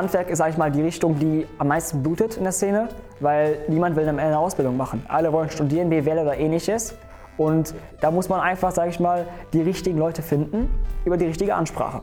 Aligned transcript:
Handwerk 0.00 0.30
ist, 0.30 0.38
sag 0.38 0.48
ich 0.48 0.56
mal, 0.56 0.72
die 0.72 0.80
Richtung, 0.80 1.18
die 1.18 1.46
am 1.58 1.68
meisten 1.68 2.02
blutet 2.02 2.38
in 2.38 2.44
der 2.44 2.52
Szene, 2.52 2.88
weil 3.20 3.58
niemand 3.68 3.96
will 3.96 4.08
eine 4.08 4.38
Ausbildung 4.38 4.78
machen. 4.78 5.04
Alle 5.08 5.30
wollen 5.30 5.50
studieren, 5.50 5.90
BWL 5.90 6.20
oder 6.20 6.38
ähnliches. 6.38 6.94
Und 7.36 7.74
da 8.00 8.10
muss 8.10 8.30
man 8.30 8.40
einfach, 8.40 8.72
sage 8.72 8.88
ich 8.88 8.98
mal, 8.98 9.26
die 9.52 9.60
richtigen 9.60 9.98
Leute 9.98 10.22
finden 10.22 10.70
über 11.04 11.18
die 11.18 11.26
richtige 11.26 11.54
Ansprache. 11.54 12.00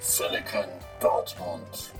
Silicon 0.00 0.64
Dortmund. 1.00 1.92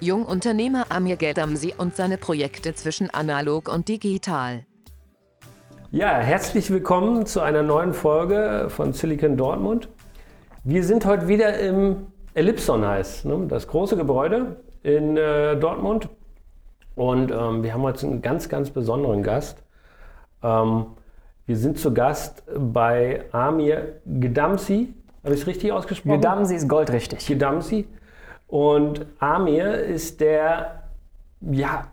Jungunternehmer 0.00 0.86
Amir 0.88 1.16
Gedamsi 1.16 1.74
und 1.76 1.94
seine 1.94 2.16
Projekte 2.16 2.74
zwischen 2.74 3.10
analog 3.10 3.68
und 3.68 3.88
digital. 3.88 4.64
Ja, 5.90 6.18
herzlich 6.18 6.70
willkommen 6.70 7.26
zu 7.26 7.40
einer 7.40 7.62
neuen 7.62 7.92
Folge 7.92 8.68
von 8.70 8.94
Silicon 8.94 9.36
Dortmund. 9.36 9.90
Wir 10.64 10.84
sind 10.84 11.04
heute 11.04 11.28
wieder 11.28 11.58
im 11.58 12.06
Ellipson 12.38 12.86
heißt, 12.86 13.24
ne? 13.24 13.46
das 13.48 13.66
große 13.66 13.96
Gebäude 13.96 14.56
in 14.84 15.16
äh, 15.16 15.56
Dortmund. 15.56 16.08
Und 16.94 17.32
ähm, 17.32 17.64
wir 17.64 17.74
haben 17.74 17.82
heute 17.82 18.06
einen 18.06 18.22
ganz, 18.22 18.48
ganz 18.48 18.70
besonderen 18.70 19.24
Gast. 19.24 19.64
Ähm, 20.42 20.86
wir 21.46 21.56
sind 21.56 21.78
zu 21.78 21.92
Gast 21.92 22.44
bei 22.56 23.24
Amir 23.32 24.00
Gedamsi. 24.06 24.94
Habe 25.24 25.34
ich 25.34 25.40
es 25.40 25.46
richtig 25.48 25.72
ausgesprochen? 25.72 26.20
Gedamsi 26.20 26.54
ist 26.54 26.68
goldrichtig. 26.68 27.26
Gedamsi. 27.26 27.88
Und 28.46 29.06
Amir 29.18 29.74
ist 29.82 30.20
der 30.20 30.84
ja, 31.40 31.88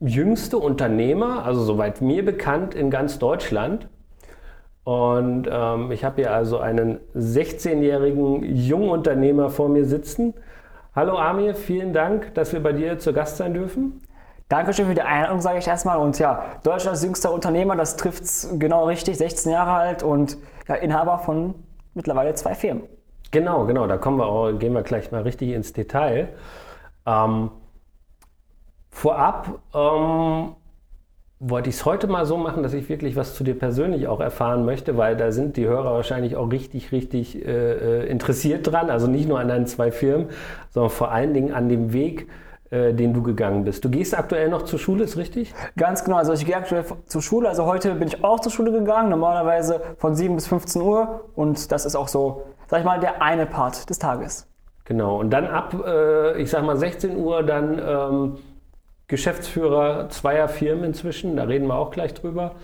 jüngste 0.00 0.56
Unternehmer, 0.56 1.44
also 1.44 1.62
soweit 1.62 2.00
mir 2.00 2.24
bekannt, 2.24 2.74
in 2.74 2.90
ganz 2.90 3.18
Deutschland. 3.18 3.88
Und 4.84 5.48
ähm, 5.50 5.90
ich 5.92 6.04
habe 6.04 6.16
hier 6.16 6.32
also 6.32 6.58
einen 6.58 7.00
16-jährigen 7.16 8.44
Jungunternehmer 8.54 9.48
vor 9.48 9.70
mir 9.70 9.86
sitzen. 9.86 10.34
Hallo 10.94 11.18
Amir, 11.18 11.54
vielen 11.54 11.92
Dank, 11.94 12.34
dass 12.34 12.52
wir 12.52 12.62
bei 12.62 12.72
dir 12.72 12.98
zu 12.98 13.12
Gast 13.14 13.38
sein 13.38 13.54
dürfen. 13.54 14.02
Dankeschön 14.50 14.86
für 14.86 14.94
die 14.94 15.00
Einladung, 15.00 15.40
sage 15.40 15.58
ich 15.58 15.66
erstmal. 15.66 15.98
Und 15.98 16.18
ja, 16.18 16.44
Deutschlands 16.62 17.02
jüngster 17.02 17.32
Unternehmer, 17.32 17.76
das 17.76 17.96
trifft 17.96 18.24
es 18.24 18.54
genau 18.58 18.86
richtig, 18.86 19.16
16 19.16 19.50
Jahre 19.50 19.72
alt 19.72 20.02
und 20.02 20.36
ja, 20.68 20.74
Inhaber 20.74 21.18
von 21.18 21.54
mittlerweile 21.94 22.34
zwei 22.34 22.54
Firmen. 22.54 22.84
Genau, 23.30 23.64
genau, 23.64 23.86
da 23.86 23.96
kommen 23.96 24.18
wir 24.18 24.26
auch, 24.26 24.52
gehen 24.52 24.74
wir 24.74 24.82
gleich 24.82 25.10
mal 25.10 25.22
richtig 25.22 25.48
ins 25.50 25.72
Detail. 25.72 26.28
Ähm, 27.06 27.50
vorab 28.90 29.60
ähm, 29.74 30.54
wollte 31.40 31.68
ich 31.68 31.76
es 31.76 31.84
heute 31.84 32.06
mal 32.06 32.26
so 32.26 32.36
machen, 32.36 32.62
dass 32.62 32.72
ich 32.72 32.88
wirklich 32.88 33.16
was 33.16 33.34
zu 33.34 33.44
dir 33.44 33.58
persönlich 33.58 34.08
auch 34.08 34.20
erfahren 34.20 34.64
möchte, 34.64 34.96
weil 34.96 35.16
da 35.16 35.32
sind 35.32 35.56
die 35.56 35.66
Hörer 35.66 35.92
wahrscheinlich 35.92 36.36
auch 36.36 36.50
richtig, 36.50 36.92
richtig 36.92 37.44
äh, 37.44 38.02
äh 38.02 38.06
interessiert 38.06 38.70
dran. 38.70 38.90
Also 38.90 39.06
nicht 39.06 39.28
nur 39.28 39.40
an 39.40 39.48
deinen 39.48 39.66
zwei 39.66 39.90
Firmen, 39.90 40.28
sondern 40.70 40.90
vor 40.90 41.10
allen 41.10 41.34
Dingen 41.34 41.52
an 41.52 41.68
dem 41.68 41.92
Weg, 41.92 42.28
äh, 42.70 42.94
den 42.94 43.12
du 43.12 43.22
gegangen 43.22 43.64
bist. 43.64 43.84
Du 43.84 43.90
gehst 43.90 44.16
aktuell 44.16 44.48
noch 44.48 44.62
zur 44.62 44.78
Schule, 44.78 45.04
ist 45.04 45.16
richtig? 45.16 45.54
Ganz 45.76 46.02
genau, 46.02 46.16
also 46.16 46.32
ich 46.32 46.46
gehe 46.46 46.56
aktuell 46.56 46.84
zur 47.06 47.22
Schule. 47.22 47.48
Also 47.48 47.66
heute 47.66 47.94
bin 47.94 48.08
ich 48.08 48.24
auch 48.24 48.40
zur 48.40 48.50
Schule 48.50 48.72
gegangen, 48.72 49.10
normalerweise 49.10 49.80
von 49.98 50.14
7 50.14 50.34
bis 50.34 50.46
15 50.46 50.82
Uhr. 50.82 51.26
Und 51.34 51.70
das 51.72 51.84
ist 51.84 51.94
auch 51.94 52.08
so, 52.08 52.46
sag 52.68 52.80
ich 52.80 52.84
mal, 52.84 53.00
der 53.00 53.22
eine 53.22 53.46
Part 53.46 53.90
des 53.90 53.98
Tages. 53.98 54.48
Genau, 54.86 55.18
und 55.20 55.30
dann 55.30 55.46
ab, 55.46 55.74
äh, 55.86 56.40
ich 56.40 56.50
sag 56.50 56.64
mal 56.64 56.76
16 56.76 57.16
Uhr, 57.16 57.42
dann 57.42 57.78
ähm, 57.78 58.38
Geschäftsführer 59.14 60.08
zweier 60.08 60.48
Firmen 60.48 60.84
inzwischen, 60.84 61.36
da 61.36 61.44
reden 61.44 61.68
wir 61.68 61.76
auch 61.76 61.92
gleich 61.92 62.14
drüber. 62.14 62.56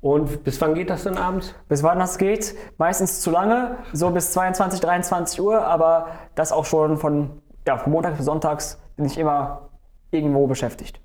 Und 0.00 0.42
bis 0.42 0.58
wann 0.60 0.74
geht 0.74 0.88
das 0.88 1.04
denn 1.04 1.18
abends? 1.18 1.54
Bis 1.68 1.82
wann 1.82 1.98
das 1.98 2.16
geht? 2.16 2.56
Meistens 2.78 3.20
zu 3.20 3.30
lange, 3.30 3.76
so 3.92 4.10
bis 4.10 4.32
22, 4.32 4.80
23 4.80 5.40
Uhr, 5.40 5.64
aber 5.66 6.08
das 6.34 6.50
auch 6.50 6.64
schon 6.64 6.96
von, 6.96 7.42
ja, 7.66 7.76
von 7.76 7.92
Montag 7.92 8.16
bis 8.16 8.24
Sonntags 8.24 8.80
bin 8.96 9.04
ich 9.04 9.18
immer 9.18 9.68
irgendwo 10.10 10.46
beschäftigt. 10.46 10.98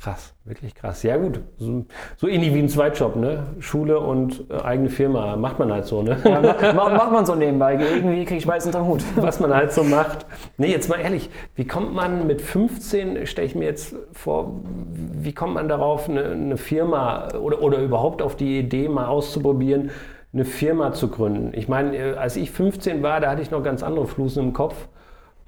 Krass, 0.00 0.32
wirklich 0.44 0.76
krass. 0.76 1.02
Ja 1.02 1.16
gut, 1.16 1.40
so, 1.58 1.84
so 2.16 2.28
ähnlich 2.28 2.54
wie 2.54 2.60
ein 2.60 2.68
Zweitjob, 2.68 3.16
ne? 3.16 3.48
Schule 3.58 3.98
und 3.98 4.44
äh, 4.48 4.60
eigene 4.62 4.90
Firma, 4.90 5.34
macht 5.36 5.58
man 5.58 5.72
halt 5.72 5.86
so, 5.86 6.02
ne? 6.02 6.16
Ja, 6.24 6.40
macht, 6.40 6.92
macht 6.92 7.12
man 7.12 7.26
so 7.26 7.34
nebenbei, 7.34 7.74
irgendwie 7.74 8.24
kriege 8.24 8.38
ich 8.38 8.46
meistens 8.46 8.76
unter 8.76 8.86
Hut. 8.86 9.02
Was 9.16 9.40
man 9.40 9.52
halt 9.52 9.72
so 9.72 9.82
macht. 9.82 10.26
Nee, 10.56 10.70
jetzt 10.70 10.88
mal 10.88 11.00
ehrlich, 11.00 11.30
wie 11.56 11.66
kommt 11.66 11.94
man 11.94 12.28
mit 12.28 12.42
15, 12.42 13.26
stelle 13.26 13.46
ich 13.46 13.56
mir 13.56 13.64
jetzt 13.64 13.96
vor, 14.12 14.60
wie 14.94 15.32
kommt 15.32 15.54
man 15.54 15.68
darauf, 15.68 16.08
eine, 16.08 16.24
eine 16.26 16.56
Firma 16.56 17.34
oder, 17.34 17.60
oder 17.60 17.78
überhaupt 17.78 18.22
auf 18.22 18.36
die 18.36 18.60
Idee 18.60 18.88
mal 18.88 19.06
auszuprobieren, 19.06 19.90
eine 20.32 20.44
Firma 20.44 20.92
zu 20.92 21.08
gründen? 21.08 21.50
Ich 21.54 21.68
meine, 21.68 21.96
äh, 21.96 22.14
als 22.14 22.36
ich 22.36 22.52
15 22.52 23.02
war, 23.02 23.20
da 23.20 23.30
hatte 23.30 23.42
ich 23.42 23.50
noch 23.50 23.64
ganz 23.64 23.82
andere 23.82 24.06
Flusen 24.06 24.44
im 24.44 24.52
Kopf 24.52 24.76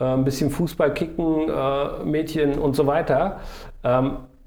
äh, 0.01 0.05
ein 0.05 0.25
bisschen 0.25 0.51
Fußball 0.51 0.93
kicken, 0.93 1.49
äh, 1.49 2.05
Mädchen 2.05 2.59
und 2.59 2.75
so 2.75 2.89
weiter. 2.89 3.39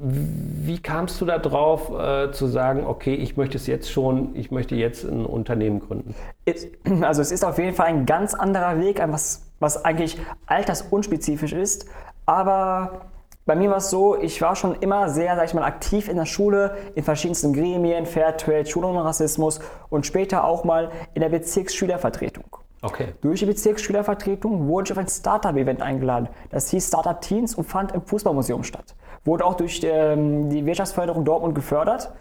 Wie 0.05 0.79
kamst 0.79 1.21
du 1.21 1.25
da 1.25 1.37
drauf 1.37 1.89
äh, 1.97 2.29
zu 2.33 2.47
sagen, 2.47 2.85
okay, 2.85 3.15
ich 3.15 3.37
möchte 3.37 3.55
es 3.55 3.67
jetzt 3.67 3.89
schon, 3.89 4.35
ich 4.35 4.51
möchte 4.51 4.75
jetzt 4.75 5.05
ein 5.05 5.25
Unternehmen 5.25 5.79
gründen? 5.79 6.13
Also 7.03 7.21
es 7.21 7.31
ist 7.31 7.45
auf 7.45 7.57
jeden 7.57 7.73
Fall 7.73 7.87
ein 7.87 8.05
ganz 8.05 8.33
anderer 8.33 8.81
Weg, 8.81 9.01
was, 9.07 9.43
was 9.59 9.85
eigentlich 9.85 10.17
altersunspezifisch 10.45 11.53
ist. 11.53 11.85
Aber 12.25 13.05
bei 13.45 13.55
mir 13.55 13.69
war 13.69 13.77
es 13.77 13.89
so, 13.89 14.17
ich 14.19 14.41
war 14.41 14.57
schon 14.57 14.75
immer 14.75 15.07
sehr, 15.07 15.37
sag 15.37 15.45
ich 15.45 15.53
mal, 15.53 15.63
aktiv 15.63 16.09
in 16.09 16.17
der 16.17 16.25
Schule, 16.25 16.75
in 16.95 17.03
verschiedensten 17.03 17.53
Gremien, 17.53 18.05
Fairtrade, 18.05 18.65
Schule 18.65 18.87
und 18.87 18.97
Rassismus 18.97 19.61
und 19.89 20.05
später 20.05 20.43
auch 20.43 20.65
mal 20.65 20.91
in 21.13 21.21
der 21.21 21.29
Bezirksschülervertretung. 21.29 22.57
Okay. 22.81 23.13
Durch 23.21 23.39
die 23.39 23.45
Bezirksschülervertretung 23.45 24.67
wurde 24.67 24.87
ich 24.87 24.91
auf 24.91 24.97
ein 24.97 25.07
Startup-Event 25.07 25.81
eingeladen. 25.81 26.27
Das 26.49 26.69
hieß 26.71 26.89
Startup 26.89 27.19
Teens 27.21 27.55
und 27.55 27.63
fand 27.63 27.93
im 27.93 28.01
Fußballmuseum 28.01 28.65
statt. 28.65 28.95
Wurde 29.25 29.45
auch 29.45 29.55
durch 29.55 29.81
ähm, 29.83 30.49
die 30.49 30.65
Wirtschaftsförderung 30.65 31.25
Dortmund 31.25 31.55
gefördert. 31.55 32.11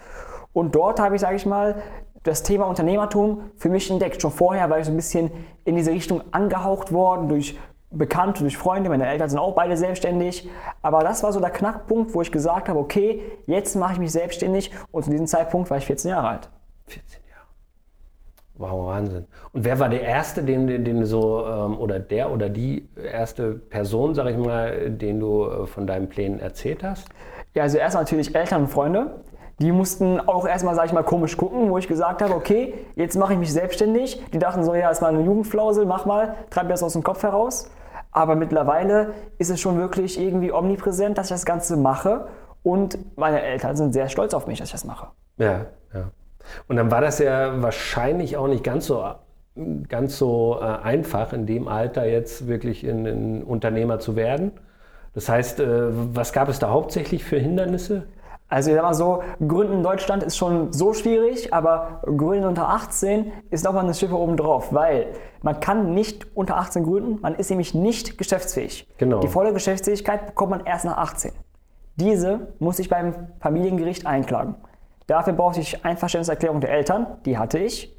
Und 0.52 0.74
dort 0.74 1.00
habe 1.00 1.14
ich, 1.14 1.20
sage 1.20 1.36
ich 1.36 1.46
mal, 1.46 1.82
das 2.22 2.42
Thema 2.42 2.66
Unternehmertum 2.66 3.50
für 3.56 3.68
mich 3.68 3.90
entdeckt. 3.90 4.22
Schon 4.22 4.30
vorher 4.30 4.70
war 4.70 4.78
ich 4.78 4.86
so 4.86 4.92
ein 4.92 4.96
bisschen 4.96 5.30
in 5.64 5.76
diese 5.76 5.90
Richtung 5.90 6.22
angehaucht 6.30 6.92
worden 6.92 7.28
durch 7.28 7.58
Bekannte, 7.90 8.40
durch 8.40 8.56
Freunde. 8.56 8.88
Meine 8.88 9.06
Eltern 9.06 9.28
sind 9.28 9.38
auch 9.38 9.54
beide 9.54 9.76
selbstständig. 9.76 10.48
Aber 10.80 11.02
das 11.02 11.22
war 11.22 11.32
so 11.32 11.40
der 11.40 11.50
Knackpunkt, 11.50 12.14
wo 12.14 12.22
ich 12.22 12.30
gesagt 12.30 12.68
habe, 12.68 12.78
okay, 12.78 13.22
jetzt 13.46 13.74
mache 13.76 13.94
ich 13.94 13.98
mich 13.98 14.12
selbstständig. 14.12 14.70
Und 14.92 15.04
zu 15.04 15.10
diesem 15.10 15.26
Zeitpunkt 15.26 15.70
war 15.70 15.78
ich 15.78 15.86
14 15.86 16.10
Jahre 16.10 16.28
alt. 16.28 16.50
14 16.86 17.21
Wow, 18.54 18.86
Wahnsinn. 18.86 19.26
Und 19.52 19.64
wer 19.64 19.78
war 19.78 19.88
der 19.88 20.02
Erste, 20.02 20.42
den, 20.42 20.66
den, 20.66 20.84
den 20.84 21.04
so, 21.06 21.46
ähm, 21.46 21.78
oder 21.78 21.98
der 21.98 22.30
oder 22.30 22.48
die 22.48 22.88
erste 22.96 23.52
Person, 23.54 24.14
sag 24.14 24.26
ich 24.28 24.36
mal, 24.36 24.90
den 24.90 25.20
du 25.20 25.44
äh, 25.44 25.66
von 25.66 25.86
deinen 25.86 26.08
Plänen 26.08 26.38
erzählt 26.38 26.84
hast? 26.84 27.08
Ja, 27.54 27.62
also 27.62 27.78
erst 27.78 27.96
natürlich 27.96 28.34
Eltern 28.34 28.62
und 28.62 28.68
Freunde. 28.68 29.22
Die 29.58 29.72
mussten 29.72 30.20
auch 30.20 30.46
erstmal, 30.46 30.74
sag 30.74 30.86
ich 30.86 30.92
mal, 30.92 31.02
komisch 31.02 31.36
gucken, 31.36 31.70
wo 31.70 31.78
ich 31.78 31.88
gesagt 31.88 32.20
habe, 32.20 32.34
okay, 32.34 32.74
jetzt 32.96 33.16
mache 33.16 33.34
ich 33.34 33.38
mich 33.38 33.52
selbstständig. 33.52 34.22
Die 34.32 34.38
dachten 34.38 34.64
so, 34.64 34.74
ja, 34.74 34.90
ist 34.90 35.02
mal 35.02 35.14
eine 35.14 35.22
Jugendflausel, 35.22 35.86
mach 35.86 36.04
mal, 36.04 36.34
treib 36.50 36.64
mir 36.64 36.70
das 36.70 36.82
aus 36.82 36.94
dem 36.94 37.02
Kopf 37.02 37.22
heraus. 37.22 37.70
Aber 38.10 38.34
mittlerweile 38.34 39.14
ist 39.38 39.50
es 39.50 39.60
schon 39.60 39.78
wirklich 39.78 40.20
irgendwie 40.20 40.52
omnipräsent, 40.52 41.16
dass 41.16 41.26
ich 41.26 41.32
das 41.32 41.46
Ganze 41.46 41.76
mache. 41.76 42.28
Und 42.62 42.98
meine 43.16 43.42
Eltern 43.42 43.76
sind 43.76 43.92
sehr 43.92 44.08
stolz 44.08 44.34
auf 44.34 44.46
mich, 44.46 44.58
dass 44.58 44.69
ich 44.69 44.72
das 44.72 44.84
mache. 44.84 45.08
Ja, 45.38 45.66
ja. 45.94 46.10
Und 46.69 46.76
dann 46.76 46.91
war 46.91 47.00
das 47.00 47.19
ja 47.19 47.62
wahrscheinlich 47.62 48.36
auch 48.36 48.48
nicht 48.48 48.64
ganz 48.64 48.86
so, 48.86 49.04
ganz 49.88 50.19
so 50.19 50.58
äh, 50.60 50.64
einfach, 50.64 51.32
in 51.32 51.47
dem 51.47 51.69
Alter 51.69 52.06
jetzt 52.06 52.48
wirklich 52.48 52.84
ein, 52.84 53.06
ein 53.06 53.42
Unternehmer 53.42 53.98
zu 53.98 54.16
werden. 54.16 54.52
Das 55.14 55.28
heißt, 55.28 55.60
äh, 55.60 55.88
was 56.14 56.32
gab 56.32 56.48
es 56.48 56.58
da 56.58 56.70
hauptsächlich 56.70 57.25
für 57.25 57.38
Hindernisse? 57.38 58.04
Also 58.52 58.70
ich 58.70 58.76
sag 58.76 58.82
mal 58.82 58.92
so, 58.92 59.22
Gründen 59.47 59.76
in 59.76 59.82
Deutschland 59.82 60.22
ist 60.22 60.36
schon 60.36 60.75
so 60.75 60.92
schwierig, 60.92 61.54
aber 61.54 62.02
Gründen 62.05 62.44
unter 62.44 62.69
18 62.69 63.32
ist 63.49 63.64
nochmal 63.64 63.84
eine 63.84 63.94
Schippe 63.94 64.14
oben 64.14 64.37
drauf, 64.37 64.75
weil 64.75 65.06
man 65.40 65.58
kann 65.58 65.94
nicht 65.94 66.26
unter 66.37 66.58
18 66.58 66.84
gründen, 66.84 67.19
man 67.22 67.34
ist 67.34 67.49
nämlich 67.49 67.72
nicht 67.72 68.19
geschäftsfähig. 68.19 68.87
Genau. 68.99 69.20
Die 69.20 69.28
volle 69.28 69.55
Geschäftsfähigkeit 69.55 70.26
bekommt 70.26 70.50
man 70.50 70.66
erst 70.66 70.84
nach 70.84 70.99
18. 70.99 71.32
Diese 71.96 72.49
muss 72.58 72.78
ich 72.78 72.90
beim 72.90 73.28
Familiengericht 73.40 74.06
einklagen. 74.06 74.56
Dafür 75.12 75.35
brauchte 75.35 75.61
ich 75.61 75.85
Einverständniserklärung 75.85 76.62
der 76.62 76.70
Eltern, 76.70 77.06
die 77.26 77.37
hatte 77.37 77.59
ich, 77.59 77.94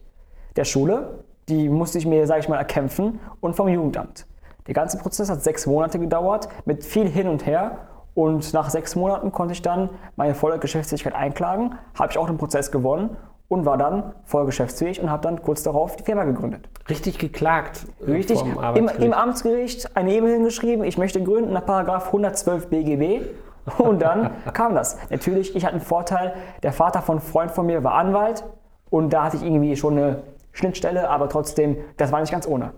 der 0.56 0.63
Schule, 0.63 1.19
die 1.48 1.69
musste 1.69 2.00
ich 2.00 2.07
mir, 2.07 2.25
sage 2.25 2.39
ich 2.39 2.50
mal, 2.50 2.57
erkämpfen 2.57 3.19
und 3.39 3.56
vom 3.56 3.68
Jugendamt. 3.68 4.25
Der 4.65 4.74
ganze 4.74 4.98
Prozess 4.98 5.30
hat 5.30 5.44
sechs 5.44 5.68
Monate 5.68 6.00
gedauert, 6.00 6.50
mit 6.65 6.83
viel 6.83 7.07
hin 7.07 7.27
und 7.27 7.45
her. 7.45 7.77
Und 8.15 8.51
nach 8.54 8.71
sechs 8.71 8.95
Monaten 8.95 9.31
konnte 9.31 9.54
ich 9.54 9.62
dann 9.62 9.92
meine 10.15 10.33
volle 10.33 10.57
Geschäftsfähigkeit 10.57 11.13
einklagen, 11.13 11.75
habe 11.94 12.12
ich 12.12 12.18
auch 12.18 12.25
den 12.25 12.39
Prozess 12.39 12.71
gewonnen 12.71 13.15
und 13.48 13.63
war 13.63 13.77
dann 13.77 14.15
voll 14.24 14.48
geschäftsfähig 14.48 15.00
und 15.00 15.12
habe 15.12 15.21
dann 15.21 15.44
kurz 15.44 15.62
darauf 15.62 15.95
die 15.95 16.04
Firma 16.04 16.24
gegründet. 16.24 16.68
Richtig 16.89 17.19
geklagt? 17.19 17.86
Äh, 18.07 18.12
Richtig, 18.12 18.42
im, 18.42 18.88
im, 18.88 19.13
Amtsgericht 19.13 19.95
eine 19.95 20.15
E-Mail 20.15 20.33
hingeschrieben, 20.33 20.83
ich 20.83 20.98
möchte 20.98 21.21
gründen 21.21 21.54
nach 21.54 21.63
Paragraph 21.68 22.07
112 22.07 22.69
BGB 22.69 23.21
und 23.77 24.01
dann 24.01 24.31
kam 24.54 24.75
das. 24.75 24.98
Natürlich, 25.10 25.56
ich 25.56 25.65
hatte 25.65 25.75
einen 25.75 25.83
Vorteil, 25.83 26.33
der 26.63 26.74
Vater 26.74 27.01
von 27.01 27.18
einem 27.18 27.25
Freund 27.25 27.51
von 27.51 27.65
mir 27.65 27.83
war 27.83 27.94
Anwalt 27.95 28.44
und 28.89 29.12
da 29.12 29.25
hatte 29.25 29.38
ich 29.38 29.44
irgendwie 29.44 29.75
schon 29.75 29.98
eine 29.98 30.24
Schnittstelle, 30.51 31.10
aber 31.10 31.30
trotzdem, 31.30 31.77
das 31.98 32.12
war 32.12 32.19
nicht 32.19 32.31
ganz 32.31 32.48
ohne. 32.48 32.74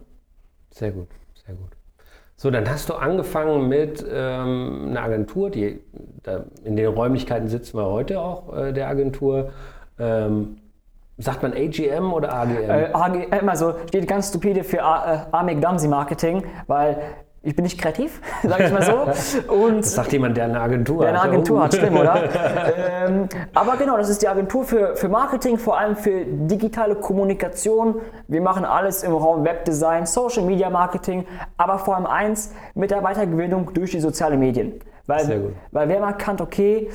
Sehr 0.72 0.92
gut, 0.92 1.08
sehr 1.46 1.56
gut. 1.56 1.76
So, 2.38 2.52
dann 2.52 2.70
hast 2.70 2.90
du 2.90 2.96
angefangen 2.96 3.70
mit 3.70 4.06
ähm, 4.10 4.88
einer 4.90 5.04
Agentur, 5.04 5.50
die 5.50 5.82
da 6.24 6.44
in 6.66 6.76
den 6.76 6.88
Räumlichkeiten 6.88 7.48
sitzen 7.48 7.78
wir 7.78 7.86
heute 7.86 8.20
auch, 8.20 8.56
äh, 8.56 8.74
der 8.74 8.90
Agentur. 8.90 9.52
Ähm, 9.98 10.58
sagt 11.18 11.44
man 11.44 11.54
AGM 11.54 12.12
oder 12.12 12.34
AGM? 12.34 12.70
Äh, 12.70 12.90
AGM, 12.92 13.48
also 13.48 13.76
steht 13.88 14.08
ganz 14.08 14.30
stupide 14.30 14.66
für 14.66 14.80
äh, 14.80 14.82
Amig 15.32 15.62
Damsi 15.62 15.88
Marketing, 15.88 16.44
weil 16.68 16.98
ich 17.46 17.56
bin 17.56 17.64
nicht 17.64 17.80
kreativ, 17.80 18.20
sage 18.44 18.66
ich 18.66 18.72
mal 18.74 18.82
so. 18.82 19.54
Und 19.54 19.78
das 19.78 19.94
sagt 19.94 20.12
jemand, 20.12 20.36
der 20.36 20.46
eine 20.46 20.60
Agentur 20.60 21.02
Der 21.02 21.10
eine 21.10 21.20
hat. 21.22 21.28
Agentur 21.30 21.60
Oh. 21.60 21.64
hat, 21.64 21.74
stimmt, 21.76 21.98
oder? 21.98 22.24
ähm, 23.08 23.30
aber 23.54 23.78
genau, 23.78 23.98
das 23.98 24.10
ist 24.10 24.22
die 24.22 24.28
Agentur 24.28 24.64
für, 24.66 24.96
für 24.96 25.08
Marketing, 25.10 25.58
vor 25.58 25.78
allem 25.78 25.96
für 25.96 26.26
digitale 26.26 26.96
Kommunikation. 26.96 28.02
Wir 28.28 28.42
machen 28.42 28.66
alles 28.66 29.04
im 29.04 29.14
Raum 29.14 29.46
Webdesign, 29.46 30.06
Social 30.06 30.44
Media 30.44 30.70
Marketing, 30.70 31.26
aber 31.56 31.78
vor 31.80 31.96
allem 31.96 32.08
eins, 32.08 32.52
Mitarbeitergewinnung 32.74 33.74
durch 33.74 33.92
die 33.92 34.00
sozialen 34.00 34.40
Medien. 34.40 34.80
Weil, 35.08 35.24
Sehr 35.26 35.40
gut. 35.40 35.54
weil 35.72 35.88
wir 35.88 35.98
haben 35.98 36.04
erkannt, 36.04 36.42
okay, 36.42 36.90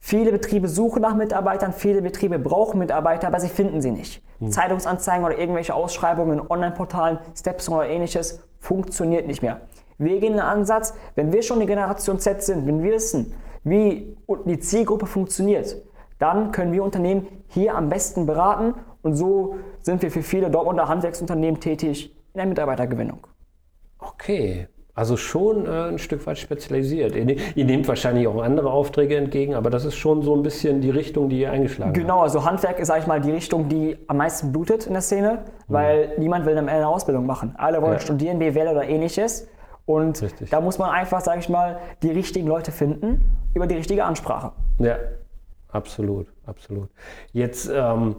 viele 0.00 0.32
Betriebe 0.32 0.68
suchen 0.68 1.00
nach 1.00 1.14
Mitarbeitern, 1.14 1.72
viele 1.72 2.02
Betriebe 2.02 2.38
brauchen 2.38 2.78
Mitarbeiter, 2.78 3.26
aber 3.28 3.40
sie 3.40 3.48
finden 3.48 3.80
sie 3.80 3.90
nicht. 3.90 4.22
Hm. 4.40 4.50
Zeitungsanzeigen 4.50 5.24
oder 5.24 5.38
irgendwelche 5.38 5.74
Ausschreibungen 5.74 6.38
in 6.40 6.46
Online-Portalen, 6.50 7.18
Steps 7.34 7.68
oder 7.70 7.88
ähnliches 7.88 8.42
funktioniert 8.60 9.26
nicht 9.26 9.42
mehr. 9.42 9.60
Wir 9.98 10.20
gehen 10.20 10.32
den 10.34 10.40
Ansatz, 10.40 10.94
wenn 11.16 11.32
wir 11.32 11.42
schon 11.42 11.60
die 11.60 11.66
Generation 11.66 12.18
Z 12.18 12.42
sind, 12.42 12.66
wenn 12.66 12.82
wir 12.82 12.92
wissen, 12.92 13.34
wie 13.64 14.16
die 14.46 14.58
Zielgruppe 14.60 15.06
funktioniert, 15.06 15.76
dann 16.18 16.52
können 16.52 16.72
wir 16.72 16.82
Unternehmen 16.84 17.26
hier 17.48 17.74
am 17.74 17.88
besten 17.88 18.24
beraten 18.26 18.74
und 19.02 19.14
so 19.14 19.56
sind 19.82 20.02
wir 20.02 20.10
für 20.10 20.22
viele 20.22 20.50
Dortmunder 20.50 20.88
Handwerksunternehmen 20.88 21.60
tätig 21.60 22.14
in 22.34 22.38
der 22.38 22.46
Mitarbeitergewinnung. 22.46 23.26
Okay, 23.98 24.68
also 24.94 25.16
schon 25.16 25.66
äh, 25.66 25.88
ein 25.88 25.98
Stück 25.98 26.26
weit 26.26 26.38
spezialisiert. 26.38 27.14
Ihr, 27.16 27.24
ne- 27.24 27.36
ihr 27.54 27.64
nehmt 27.64 27.86
wahrscheinlich 27.88 28.26
auch 28.28 28.40
andere 28.42 28.70
Aufträge 28.70 29.16
entgegen, 29.16 29.54
aber 29.54 29.70
das 29.70 29.84
ist 29.84 29.94
schon 29.96 30.22
so 30.22 30.34
ein 30.34 30.42
bisschen 30.42 30.80
die 30.80 30.90
Richtung, 30.90 31.28
die 31.28 31.40
ihr 31.40 31.50
eingeschlagen 31.52 31.90
habt. 31.90 31.98
Genau, 31.98 32.20
also 32.20 32.44
Handwerk 32.44 32.78
ist, 32.78 32.88
sag 32.88 33.00
ich 33.00 33.06
mal, 33.06 33.20
die 33.20 33.30
Richtung, 33.32 33.68
die 33.68 33.96
am 34.08 34.16
meisten 34.18 34.52
blutet 34.52 34.86
in 34.86 34.92
der 34.92 35.02
Szene, 35.02 35.44
weil 35.68 36.14
niemand 36.18 36.46
will 36.46 36.56
eine 36.56 36.86
Ausbildung 36.88 37.26
machen. 37.26 37.54
Alle 37.58 37.80
wollen 37.82 37.94
Ja. 37.94 37.98
studieren, 38.00 38.38
BWL 38.38 38.68
oder 38.68 38.88
ähnliches. 38.88 39.48
Und 39.88 40.20
Richtig. 40.20 40.50
da 40.50 40.60
muss 40.60 40.76
man 40.76 40.90
einfach, 40.90 41.22
sag 41.22 41.38
ich 41.38 41.48
mal, 41.48 41.78
die 42.02 42.10
richtigen 42.10 42.46
Leute 42.46 42.72
finden 42.72 43.24
über 43.54 43.66
die 43.66 43.74
richtige 43.74 44.04
Ansprache. 44.04 44.52
Ja, 44.78 44.98
absolut, 45.72 46.26
absolut. 46.44 46.90
Jetzt 47.32 47.70
ähm, 47.74 48.16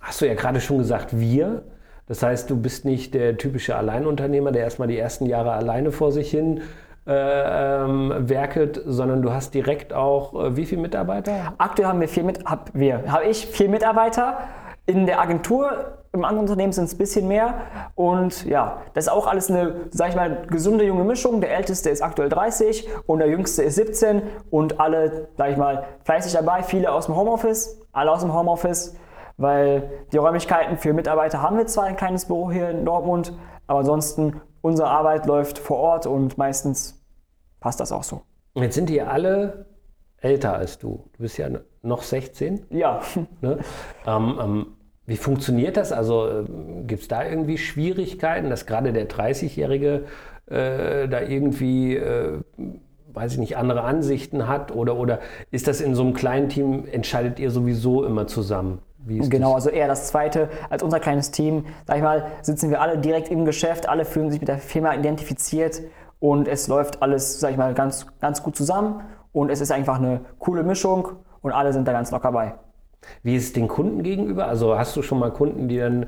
hast 0.00 0.22
du 0.22 0.26
ja 0.26 0.32
gerade 0.32 0.62
schon 0.62 0.78
gesagt, 0.78 1.20
wir. 1.20 1.64
Das 2.06 2.22
heißt, 2.22 2.48
du 2.48 2.56
bist 2.56 2.86
nicht 2.86 3.12
der 3.12 3.36
typische 3.36 3.76
Alleinunternehmer, 3.76 4.50
der 4.50 4.62
erstmal 4.62 4.88
die 4.88 4.98
ersten 4.98 5.26
Jahre 5.26 5.52
alleine 5.52 5.92
vor 5.92 6.10
sich 6.10 6.30
hin 6.30 6.62
äh, 7.06 7.84
ähm, 7.84 8.14
werket, 8.30 8.80
sondern 8.86 9.20
du 9.20 9.30
hast 9.30 9.52
direkt 9.52 9.92
auch, 9.92 10.32
äh, 10.42 10.56
wie 10.56 10.64
viele 10.64 10.80
Mitarbeiter? 10.80 11.52
Aktuell 11.58 11.88
haben 11.88 12.00
wir 12.00 12.08
vier 12.08 12.24
mit, 12.24 12.46
hab 12.46 12.70
wir, 12.72 13.12
habe 13.12 13.24
ich 13.24 13.44
vier 13.44 13.68
Mitarbeiter. 13.68 14.38
In 14.86 15.04
der 15.04 15.20
Agentur, 15.20 15.98
im 16.14 16.24
anderen 16.24 16.48
Unternehmen 16.48 16.72
sind 16.72 16.84
es 16.84 16.94
ein 16.94 16.98
bisschen 16.98 17.28
mehr. 17.28 17.54
Und 17.96 18.44
ja, 18.46 18.82
das 18.94 19.06
ist 19.06 19.12
auch 19.12 19.26
alles 19.26 19.50
eine, 19.50 19.88
sag 19.90 20.10
ich 20.10 20.16
mal, 20.16 20.46
gesunde 20.48 20.84
junge 20.84 21.04
Mischung. 21.04 21.40
Der 21.40 21.54
Älteste 21.56 21.90
ist 21.90 22.02
aktuell 22.02 22.28
30 22.28 22.88
und 23.06 23.18
der 23.18 23.28
Jüngste 23.28 23.64
ist 23.64 23.74
17 23.74 24.22
und 24.50 24.80
alle, 24.80 25.28
sag 25.36 25.50
ich 25.50 25.56
mal, 25.56 25.84
fleißig 26.04 26.32
dabei. 26.32 26.62
Viele 26.62 26.92
aus 26.92 27.06
dem 27.06 27.16
Homeoffice, 27.16 27.80
alle 27.92 28.12
aus 28.12 28.20
dem 28.20 28.32
Homeoffice, 28.32 28.96
weil 29.36 29.90
die 30.12 30.16
Räumlichkeiten 30.16 30.78
für 30.78 30.92
Mitarbeiter 30.92 31.42
haben 31.42 31.58
wir 31.58 31.66
zwar 31.66 31.84
ein 31.84 31.96
kleines 31.96 32.26
Büro 32.26 32.50
hier 32.50 32.70
in 32.70 32.84
Dortmund, 32.84 33.36
aber 33.66 33.80
ansonsten 33.80 34.40
unsere 34.62 34.88
Arbeit 34.88 35.26
läuft 35.26 35.58
vor 35.58 35.78
Ort 35.78 36.06
und 36.06 36.38
meistens 36.38 37.04
passt 37.58 37.80
das 37.80 37.90
auch 37.90 38.04
so. 38.04 38.22
Und 38.52 38.62
Jetzt 38.62 38.76
sind 38.76 38.88
die 38.88 39.02
alle 39.02 39.66
älter 40.18 40.54
als 40.54 40.78
du. 40.78 41.10
Du 41.14 41.22
bist 41.22 41.36
ja 41.38 41.48
noch 41.82 42.02
16. 42.02 42.66
Ja, 42.70 43.00
Ne? 43.40 43.58
Ähm, 44.06 44.38
ähm, 44.40 44.66
wie 45.06 45.16
funktioniert 45.16 45.76
das? 45.76 45.92
Also 45.92 46.44
gibt 46.86 47.02
es 47.02 47.08
da 47.08 47.24
irgendwie 47.24 47.58
Schwierigkeiten, 47.58 48.48
dass 48.50 48.66
gerade 48.66 48.92
der 48.92 49.08
30-Jährige 49.08 50.04
äh, 50.46 51.08
da 51.08 51.20
irgendwie, 51.20 51.96
äh, 51.96 52.40
weiß 53.12 53.32
ich 53.32 53.38
nicht, 53.38 53.56
andere 53.56 53.82
Ansichten 53.82 54.48
hat? 54.48 54.74
Oder, 54.74 54.96
oder 54.96 55.20
ist 55.50 55.68
das 55.68 55.80
in 55.80 55.94
so 55.94 56.02
einem 56.02 56.14
kleinen 56.14 56.48
Team, 56.48 56.86
entscheidet 56.90 57.38
ihr 57.38 57.50
sowieso 57.50 58.04
immer 58.04 58.26
zusammen? 58.26 58.80
Genau, 59.06 59.54
das? 59.54 59.66
also 59.66 59.70
eher 59.70 59.88
das 59.88 60.08
zweite. 60.08 60.48
Als 60.70 60.82
unser 60.82 61.00
kleines 61.00 61.30
Team, 61.30 61.66
sag 61.86 61.98
ich 61.98 62.02
mal, 62.02 62.26
sitzen 62.40 62.70
wir 62.70 62.80
alle 62.80 62.96
direkt 62.96 63.28
im 63.28 63.44
Geschäft, 63.44 63.88
alle 63.88 64.06
fühlen 64.06 64.30
sich 64.30 64.40
mit 64.40 64.48
der 64.48 64.58
Firma 64.58 64.94
identifiziert 64.94 65.82
und 66.20 66.48
es 66.48 66.68
läuft 66.68 67.02
alles, 67.02 67.38
sag 67.40 67.50
ich 67.50 67.58
mal, 67.58 67.74
ganz, 67.74 68.06
ganz 68.20 68.42
gut 68.42 68.56
zusammen 68.56 69.02
und 69.32 69.50
es 69.50 69.60
ist 69.60 69.70
einfach 69.70 69.98
eine 69.98 70.20
coole 70.38 70.62
Mischung 70.62 71.08
und 71.42 71.52
alle 71.52 71.74
sind 71.74 71.86
da 71.86 71.92
ganz 71.92 72.10
locker 72.10 72.32
bei. 72.32 72.54
Wie 73.22 73.36
ist 73.36 73.44
es 73.44 73.52
den 73.52 73.68
Kunden 73.68 74.02
gegenüber? 74.02 74.46
Also 74.46 74.78
hast 74.78 74.96
du 74.96 75.02
schon 75.02 75.18
mal 75.18 75.30
Kunden, 75.30 75.68
die 75.68 75.78
dann 75.78 76.06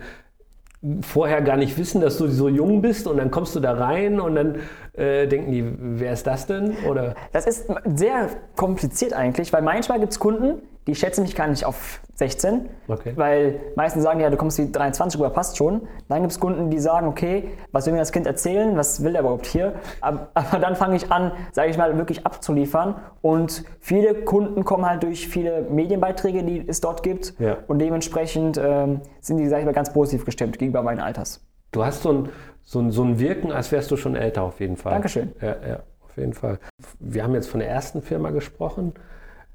vorher 1.00 1.42
gar 1.42 1.56
nicht 1.56 1.76
wissen, 1.78 2.00
dass 2.00 2.18
du 2.18 2.28
so 2.28 2.48
jung 2.48 2.82
bist 2.82 3.06
und 3.06 3.16
dann 3.16 3.30
kommst 3.30 3.56
du 3.56 3.60
da 3.60 3.72
rein 3.72 4.20
und 4.20 4.34
dann 4.34 4.56
äh, 4.92 5.26
denken 5.26 5.50
die, 5.50 5.64
wer 5.78 6.12
ist 6.12 6.26
das 6.26 6.46
denn? 6.46 6.76
Oder 6.88 7.14
Das 7.32 7.46
ist 7.46 7.66
sehr 7.94 8.28
kompliziert 8.54 9.12
eigentlich, 9.12 9.52
weil 9.52 9.62
manchmal 9.62 9.98
gibt 10.00 10.12
es 10.12 10.18
Kunden, 10.18 10.62
die 10.86 10.94
schätzen 10.94 11.22
mich 11.22 11.34
gar 11.34 11.48
nicht 11.48 11.64
auf 11.64 12.00
16, 12.14 12.68
Okay. 12.88 13.12
weil 13.16 13.60
meisten 13.74 14.00
sagen, 14.00 14.20
ja, 14.20 14.30
du 14.30 14.36
kommst 14.36 14.58
wie 14.58 14.70
23 14.70 15.18
rüber, 15.20 15.30
passt 15.30 15.56
schon. 15.56 15.88
Dann 16.08 16.20
gibt 16.22 16.32
es 16.32 16.40
Kunden, 16.40 16.70
die 16.70 16.78
sagen, 16.78 17.08
okay, 17.08 17.50
was 17.72 17.86
will 17.86 17.92
mir 17.92 17.98
das 17.98 18.12
Kind 18.12 18.26
erzählen, 18.26 18.76
was 18.76 19.02
will 19.02 19.14
er 19.14 19.20
überhaupt 19.22 19.46
hier? 19.46 19.74
Aber, 20.00 20.28
aber 20.34 20.58
dann 20.58 20.76
fange 20.76 20.96
ich 20.96 21.10
an, 21.10 21.32
sage 21.52 21.70
ich 21.70 21.76
mal, 21.76 21.98
wirklich 21.98 22.24
abzuliefern 22.24 22.94
und 23.20 23.64
viele 23.80 24.14
Kunden 24.24 24.64
kommen 24.64 24.86
halt 24.88 25.02
durch 25.02 25.28
viele 25.28 25.62
Medienbeiträge, 25.62 26.44
die 26.44 26.64
es 26.66 26.80
dort 26.80 27.02
gibt 27.02 27.34
Ja. 27.38 27.58
und 27.66 27.80
dementsprechend 27.80 28.58
ähm, 28.62 29.00
sind 29.20 29.38
die, 29.38 29.48
sage 29.48 29.60
ich 29.62 29.66
mal, 29.66 29.72
ganz 29.74 29.92
positiv 29.92 30.24
gestimmt 30.24 30.58
gegenüber 30.58 30.82
meinen 30.82 31.00
Alters. 31.00 31.44
Du 31.72 31.84
hast 31.84 32.02
so 32.02 32.12
ein, 32.12 32.28
so, 32.62 32.80
ein, 32.80 32.90
so 32.92 33.02
ein 33.02 33.18
Wirken, 33.18 33.52
als 33.52 33.72
wärst 33.72 33.90
du 33.90 33.96
schon 33.96 34.14
älter 34.16 34.42
auf 34.42 34.60
jeden 34.60 34.76
Fall. 34.76 34.92
Dankeschön. 34.92 35.32
Ja, 35.42 35.48
ja, 35.68 35.80
auf 36.04 36.16
jeden 36.16 36.32
Fall. 36.32 36.58
Wir 37.00 37.24
haben 37.24 37.34
jetzt 37.34 37.48
von 37.50 37.60
der 37.60 37.68
ersten 37.68 38.00
Firma 38.00 38.30
gesprochen. 38.30 38.94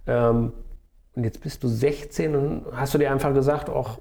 Ähm, 0.05 0.51
und 1.15 1.23
jetzt 1.23 1.41
bist 1.41 1.63
du 1.63 1.67
16 1.67 2.35
und 2.35 2.65
hast 2.73 2.93
du 2.93 2.97
dir 2.97 3.11
einfach 3.11 3.33
gesagt, 3.33 3.69
ach, 3.69 3.97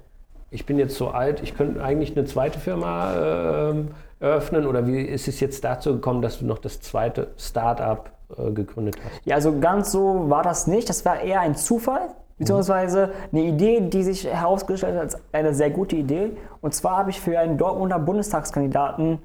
ich 0.49 0.65
bin 0.65 0.77
jetzt 0.77 0.95
so 0.95 1.09
alt, 1.09 1.41
ich 1.41 1.55
könnte 1.55 1.83
eigentlich 1.83 2.15
eine 2.15 2.25
zweite 2.25 2.59
Firma 2.59 3.69
ähm, 3.69 3.89
eröffnen? 4.19 4.67
Oder 4.67 4.85
wie 4.85 5.01
ist 5.01 5.27
es 5.27 5.39
jetzt 5.39 5.63
dazu 5.63 5.93
gekommen, 5.93 6.21
dass 6.21 6.39
du 6.39 6.45
noch 6.45 6.59
das 6.59 6.81
zweite 6.81 7.31
Start-up 7.37 8.11
äh, 8.37 8.51
gegründet 8.51 8.97
hast? 9.03 9.25
Ja, 9.25 9.35
also 9.35 9.59
ganz 9.59 9.91
so 9.91 10.29
war 10.29 10.43
das 10.43 10.67
nicht. 10.67 10.89
Das 10.89 11.05
war 11.05 11.21
eher 11.21 11.41
ein 11.41 11.55
Zufall, 11.55 12.09
beziehungsweise 12.37 13.11
eine 13.31 13.43
Idee, 13.43 13.81
die 13.81 14.03
sich 14.03 14.25
herausgestellt 14.25 14.95
hat 14.95 15.01
als 15.01 15.17
eine 15.31 15.53
sehr 15.53 15.69
gute 15.69 15.95
Idee. 15.95 16.31
Und 16.61 16.73
zwar 16.73 16.97
habe 16.97 17.09
ich 17.09 17.19
für 17.19 17.39
einen 17.39 17.57
Dortmunder 17.57 17.99
Bundestagskandidaten 17.99 19.19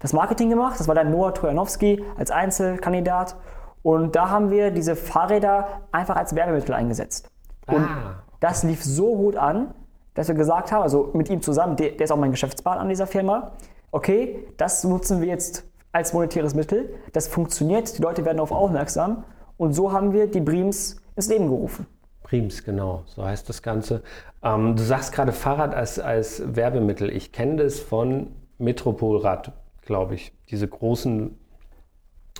das 0.00 0.12
Marketing 0.12 0.50
gemacht. 0.50 0.80
Das 0.80 0.88
war 0.88 0.96
dann 0.96 1.10
Noah 1.10 1.32
Trojanowski 1.32 2.04
als 2.18 2.30
Einzelkandidat. 2.30 3.36
Und 3.82 4.14
da 4.14 4.30
haben 4.30 4.50
wir 4.50 4.70
diese 4.70 4.96
Fahrräder 4.96 5.82
einfach 5.90 6.16
als 6.16 6.34
Werbemittel 6.34 6.74
eingesetzt. 6.74 7.28
Und 7.66 7.84
Ah, 7.84 8.22
das 8.40 8.62
lief 8.62 8.82
so 8.84 9.16
gut 9.16 9.36
an, 9.36 9.74
dass 10.14 10.28
wir 10.28 10.34
gesagt 10.34 10.72
haben, 10.72 10.82
also 10.82 11.10
mit 11.14 11.30
ihm 11.30 11.40
zusammen, 11.42 11.76
der, 11.76 11.92
der 11.92 12.04
ist 12.04 12.10
auch 12.10 12.16
mein 12.16 12.32
Geschäftspartner 12.32 12.82
an 12.82 12.88
dieser 12.88 13.06
Firma, 13.06 13.52
okay, 13.92 14.46
das 14.56 14.84
nutzen 14.84 15.20
wir 15.20 15.28
jetzt 15.28 15.64
als 15.92 16.12
monetäres 16.12 16.54
Mittel, 16.54 16.94
das 17.12 17.28
funktioniert, 17.28 17.96
die 17.98 18.02
Leute 18.02 18.24
werden 18.24 18.38
darauf 18.38 18.52
aufmerksam 18.52 19.24
und 19.56 19.74
so 19.74 19.92
haben 19.92 20.12
wir 20.12 20.26
die 20.26 20.40
Breams 20.40 20.96
ins 21.16 21.28
Leben 21.28 21.46
gerufen. 21.48 21.86
Prims, 22.22 22.64
genau, 22.64 23.02
so 23.06 23.24
heißt 23.24 23.48
das 23.48 23.62
Ganze. 23.62 24.02
Ähm, 24.42 24.74
du 24.76 24.82
sagst 24.82 25.12
gerade 25.12 25.32
Fahrrad 25.32 25.74
als, 25.74 25.98
als 25.98 26.42
Werbemittel. 26.56 27.10
Ich 27.10 27.32
kenne 27.32 27.56
das 27.56 27.78
von 27.78 28.28
Metropolrad, 28.58 29.52
glaube 29.82 30.14
ich. 30.14 30.32
Diese 30.50 30.66
großen, 30.66 31.38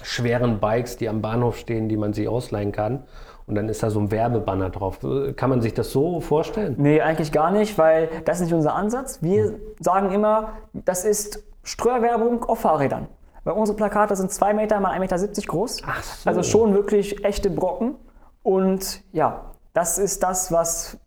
schweren 0.02 0.60
Bikes, 0.60 0.96
die 0.96 1.08
am 1.08 1.20
Bahnhof 1.20 1.58
stehen, 1.58 1.88
die 1.88 1.96
man 1.96 2.12
sich 2.12 2.28
ausleihen 2.28 2.72
kann. 2.72 3.04
Und 3.46 3.56
dann 3.56 3.68
ist 3.68 3.82
da 3.82 3.90
so 3.90 4.00
ein 4.00 4.10
Werbebanner 4.10 4.70
drauf. 4.70 5.00
Kann 5.36 5.50
man 5.50 5.60
sich 5.60 5.74
das 5.74 5.90
so 5.90 6.20
vorstellen? 6.20 6.76
Nee, 6.78 7.00
eigentlich 7.00 7.32
gar 7.32 7.50
nicht, 7.50 7.76
weil 7.76 8.08
das 8.24 8.38
ist 8.38 8.44
nicht 8.44 8.54
unser 8.54 8.74
Ansatz. 8.74 9.20
Wir 9.20 9.58
sagen 9.80 10.12
immer, 10.12 10.52
das 10.72 11.04
ist 11.04 11.42
Streuwerbung 11.64 12.44
auf 12.44 12.60
Fahrrädern. 12.60 13.08
Weil 13.44 13.54
unsere 13.54 13.76
Plakate 13.76 14.14
sind 14.14 14.30
2 14.30 14.54
Meter 14.54 14.78
mal 14.78 14.92
1,70 14.92 15.00
Meter 15.00 15.42
groß. 15.48 15.82
Ach 15.84 16.02
so. 16.02 16.28
Also 16.28 16.44
schon 16.44 16.74
wirklich 16.74 17.24
echte 17.24 17.50
Brocken. 17.50 17.96
Und 18.44 19.02
ja, 19.12 19.52
das 19.74 19.98
ist 19.98 20.22
das, 20.22 20.52
was 20.52 20.98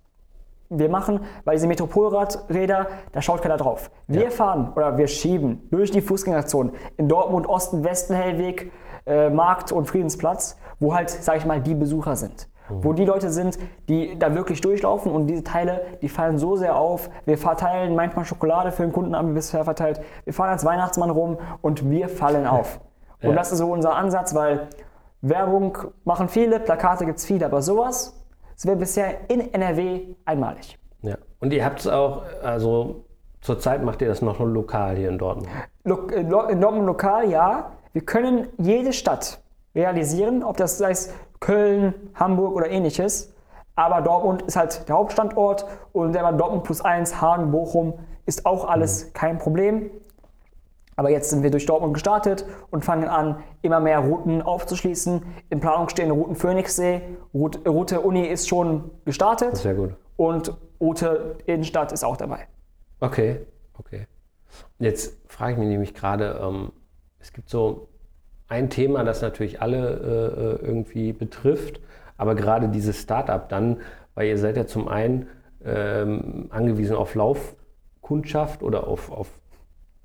wir 0.70 0.90
machen, 0.90 1.22
weil 1.44 1.56
diese 1.56 1.68
Metropolradräder, 1.68 2.88
da 3.12 3.22
schaut 3.22 3.42
keiner 3.42 3.58
drauf. 3.58 3.92
Wir 4.08 4.24
Ja. 4.26 4.30
fahren 4.30 4.72
oder 4.76 4.98
wir 4.98 5.08
schieben 5.08 5.68
durch 5.72 5.92
die 5.92 6.02
Fußgängerzone 6.02 6.72
in 6.98 7.08
Dortmund, 7.08 7.48
Osten, 7.48 7.84
Westen, 7.84 8.16
Hellweg, 8.16 8.72
äh, 9.06 9.30
Markt 9.30 9.72
und 9.72 9.86
Friedensplatz, 9.88 10.58
wo 10.80 10.96
halt, 10.96 11.10
sag 11.10 11.38
ich 11.38 11.46
mal, 11.46 11.62
die 11.62 11.76
Besucher 11.76 12.16
sind. 12.16 12.48
Wo 12.68 12.94
die 12.94 13.06
Leute 13.06 13.30
sind, 13.30 13.60
die 13.88 14.18
da 14.18 14.34
wirklich 14.34 14.60
durchlaufen 14.60 15.12
und 15.12 15.28
diese 15.28 15.44
Teile, 15.44 15.82
die 16.02 16.10
fallen 16.10 16.40
so 16.40 16.56
sehr 16.56 16.76
auf. 16.78 17.12
Wir 17.26 17.38
verteilen 17.38 17.94
manchmal 17.94 18.26
Schokolade 18.26 18.72
für 18.72 18.82
den 18.82 18.92
Kunden, 18.92 19.16
haben 19.16 19.28
wir 19.28 19.34
bisher 19.36 19.64
verteilt. 19.64 20.02
Wir 20.24 20.34
fahren 20.34 20.50
als 20.50 20.66
Weihnachtsmann 20.66 21.12
rum 21.12 21.38
und 21.62 21.88
wir 21.92 22.10
fallen 22.10 22.48
auf. 22.48 22.80
Und 23.22 23.30
Ja. 23.30 23.36
das 23.36 23.52
ist 23.52 23.60
so 23.60 23.72
unser 23.72 23.96
Ansatz, 23.96 24.34
weil 24.36 24.68
Werbung 25.22 25.78
machen 26.04 26.28
viele, 26.28 26.60
Plakate 26.60 27.06
gibt 27.06 27.20
es 27.20 27.26
viele, 27.26 27.46
aber 27.46 27.62
sowas, 27.62 28.20
das 28.56 28.66
wäre 28.66 28.78
bisher 28.78 29.30
in 29.30 29.54
NRW 29.54 30.16
einmalig. 30.26 30.80
Ja. 31.02 31.18
Und 31.40 31.54
ihr 31.54 31.64
habt 31.64 31.80
es 31.82 31.88
auch, 31.88 32.24
also 32.42 33.06
zurzeit 33.42 33.84
macht 33.84 34.02
ihr 34.02 34.08
das 34.08 34.22
noch 34.22 34.40
lokal 34.40 34.96
hier 34.96 35.10
in 35.10 35.18
Dortmund. 35.18 35.50
Lo 35.84 36.08
äh, 36.08 36.22
in 36.22 36.30
Dortmund 36.62 36.86
lokal, 36.86 37.30
ja. 37.30 37.72
Wir 37.94 38.02
können 38.02 38.48
jede 38.58 38.94
Stadt 38.94 39.42
realisieren, 39.76 40.44
ob 40.44 40.58
das 40.58 40.78
sei 40.78 40.92
es 40.92 41.14
Köln, 41.40 41.94
Hamburg 42.16 42.56
oder 42.56 42.70
ähnliches. 42.70 43.34
Aber 43.76 44.02
Dortmund 44.02 44.42
ist 44.44 44.56
halt 44.56 44.88
der 44.88 44.96
Hauptstandort 44.96 45.66
und 45.92 46.14
selber 46.14 46.32
Dortmund 46.32 46.64
plus 46.64 46.82
eins, 46.82 47.22
Hagen, 47.22 47.52
Bochum 47.52 47.94
ist 48.26 48.46
auch 48.46 48.68
alles 48.68 49.14
kein 49.14 49.38
Problem. 49.38 49.92
Aber 50.96 51.10
jetzt 51.10 51.30
sind 51.30 51.44
wir 51.44 51.52
durch 51.52 51.66
Dortmund 51.66 51.94
gestartet 51.94 52.46
und 52.72 52.86
fangen 52.86 53.08
an, 53.08 53.44
immer 53.62 53.80
mehr 53.80 54.00
Routen 54.00 54.42
aufzuschließen. 54.42 55.22
In 55.50 55.60
Planung 55.60 55.90
stehen 55.90 56.12
Routen 56.12 56.36
Phoenixsee, 56.36 57.02
Route, 57.34 57.68
Route 57.70 58.00
Uni 58.00 58.26
ist 58.26 58.48
schon 58.48 58.92
gestartet 59.04 59.58
Sehr 59.58 59.74
gut. 59.74 59.92
und 60.16 60.54
Route 60.80 61.38
Innenstadt 61.46 61.92
ist 61.92 62.04
auch 62.04 62.18
dabei. 62.18 62.48
Okay, 63.00 63.42
okay. 63.78 64.08
Jetzt 64.80 65.18
frage 65.28 65.54
ich 65.54 65.60
mich 65.60 65.68
nämlich 65.68 65.94
gerade, 65.94 66.40
ähm, 66.42 66.72
es 67.20 67.34
gibt 67.34 67.50
so 67.50 67.90
ein 68.48 68.70
Thema, 68.70 69.04
das 69.04 69.22
natürlich 69.22 69.62
alle 69.62 70.60
äh, 70.62 70.64
äh, 70.64 70.68
irgendwie 70.68 71.12
betrifft, 71.14 71.82
aber 72.18 72.36
gerade 72.36 72.70
dieses 72.70 73.02
Startup 73.02 73.50
dann, 73.50 73.82
weil 74.14 74.28
ihr 74.28 74.38
seid 74.38 74.56
ja 74.56 74.66
zum 74.66 74.88
einen 74.88 75.28
ähm, 75.64 76.48
angewiesen 76.52 76.96
auf 76.96 77.16
Laufkundschaft 77.16 78.64
oder 78.64 78.88
auf, 78.88 79.12
auf 79.12 79.28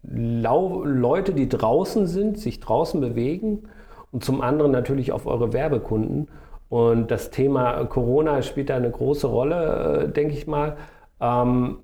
Lau 0.03 0.85
Leute, 0.85 1.33
die 1.33 1.49
draußen 1.49 2.07
sind, 2.07 2.39
sich 2.39 2.61
draußen 2.61 3.01
bewegen 3.01 3.69
und 4.13 4.25
zum 4.25 4.41
anderen 4.41 4.73
natürlich 4.73 5.13
auf 5.13 5.27
eure 5.27 5.53
Werbekunden. 5.53 6.29
Und 6.69 7.11
das 7.11 7.31
Thema 7.31 7.85
Corona 7.85 8.43
spielt 8.43 8.71
da 8.71 8.77
eine 8.77 8.91
große 8.91 9.27
Rolle, 9.27 10.05
äh, 10.05 10.13
denke 10.13 10.35
ich 10.35 10.47
mal. 10.47 10.77
Ähm, 11.21 11.79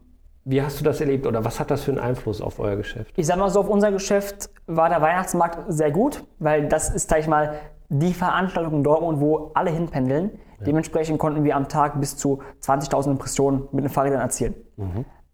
wie 0.44 0.62
hast 0.62 0.78
du 0.78 0.85
das 0.85 1.00
erlebt 1.00 1.26
oder 1.26 1.44
was 1.44 1.58
hat 1.58 1.73
das 1.73 1.82
für 1.82 1.90
einen 1.90 1.99
Einfluss 1.99 2.40
auf 2.40 2.61
euer 2.61 2.76
Geschäft? 2.76 3.12
Ich 3.16 3.26
sag 3.26 3.37
mal 3.37 3.50
so, 3.50 3.61
auf 3.61 3.68
unser 3.68 3.90
Geschäft 3.90 4.49
war 4.66 4.88
der 4.88 5.02
Weihnachtsmarkt 5.02 5.64
sehr 5.68 5.90
gut, 5.90 6.23
weil 6.38 6.68
das 6.68 6.88
ist, 6.88 7.11
sag 7.11 7.18
ich 7.18 7.26
mal, 7.26 7.54
die 7.88 8.14
Veranstaltung 8.14 8.75
in 8.75 8.85
Dortmund, 8.85 9.20
wo 9.20 9.50
alle 9.54 9.70
hinpendeln. 9.70 10.38
Dementsprechend 10.64 11.18
konnten 11.18 11.44
wir 11.44 11.56
am 11.56 11.68
Tag 11.68 12.00
bis 12.00 12.16
zu 12.16 12.40
20.000 12.62 13.11
Impressionen 13.11 13.68
mit 13.73 13.85
den 13.85 13.90
Fahrrädern 13.90 14.20
erzielen. 14.20 14.54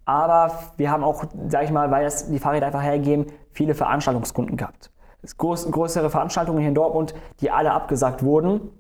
Aber 0.05 0.53
wir 0.77 0.91
haben 0.91 1.05
auch, 1.05 1.25
sag 1.49 1.65
ich 1.65 1.71
mal, 1.71 1.91
weil 1.91 2.05
das 2.05 2.29
die 2.29 2.39
Fahrräder 2.39 2.67
einfach 2.67 2.83
hergeben, 2.83 3.27
viele 3.53 3.75
Veranstaltungskunden 3.75 4.57
gehabt. 4.57 4.91
Es 5.23 5.37
groß, 5.37 5.71
größere 5.71 6.11
Veranstaltungen 6.11 6.59
hier 6.59 6.69
in 6.69 6.75
Dortmund, 6.75 7.15
die 7.41 7.51
alle 7.51 7.73
abgesagt 7.73 8.25
wurden 8.25 8.71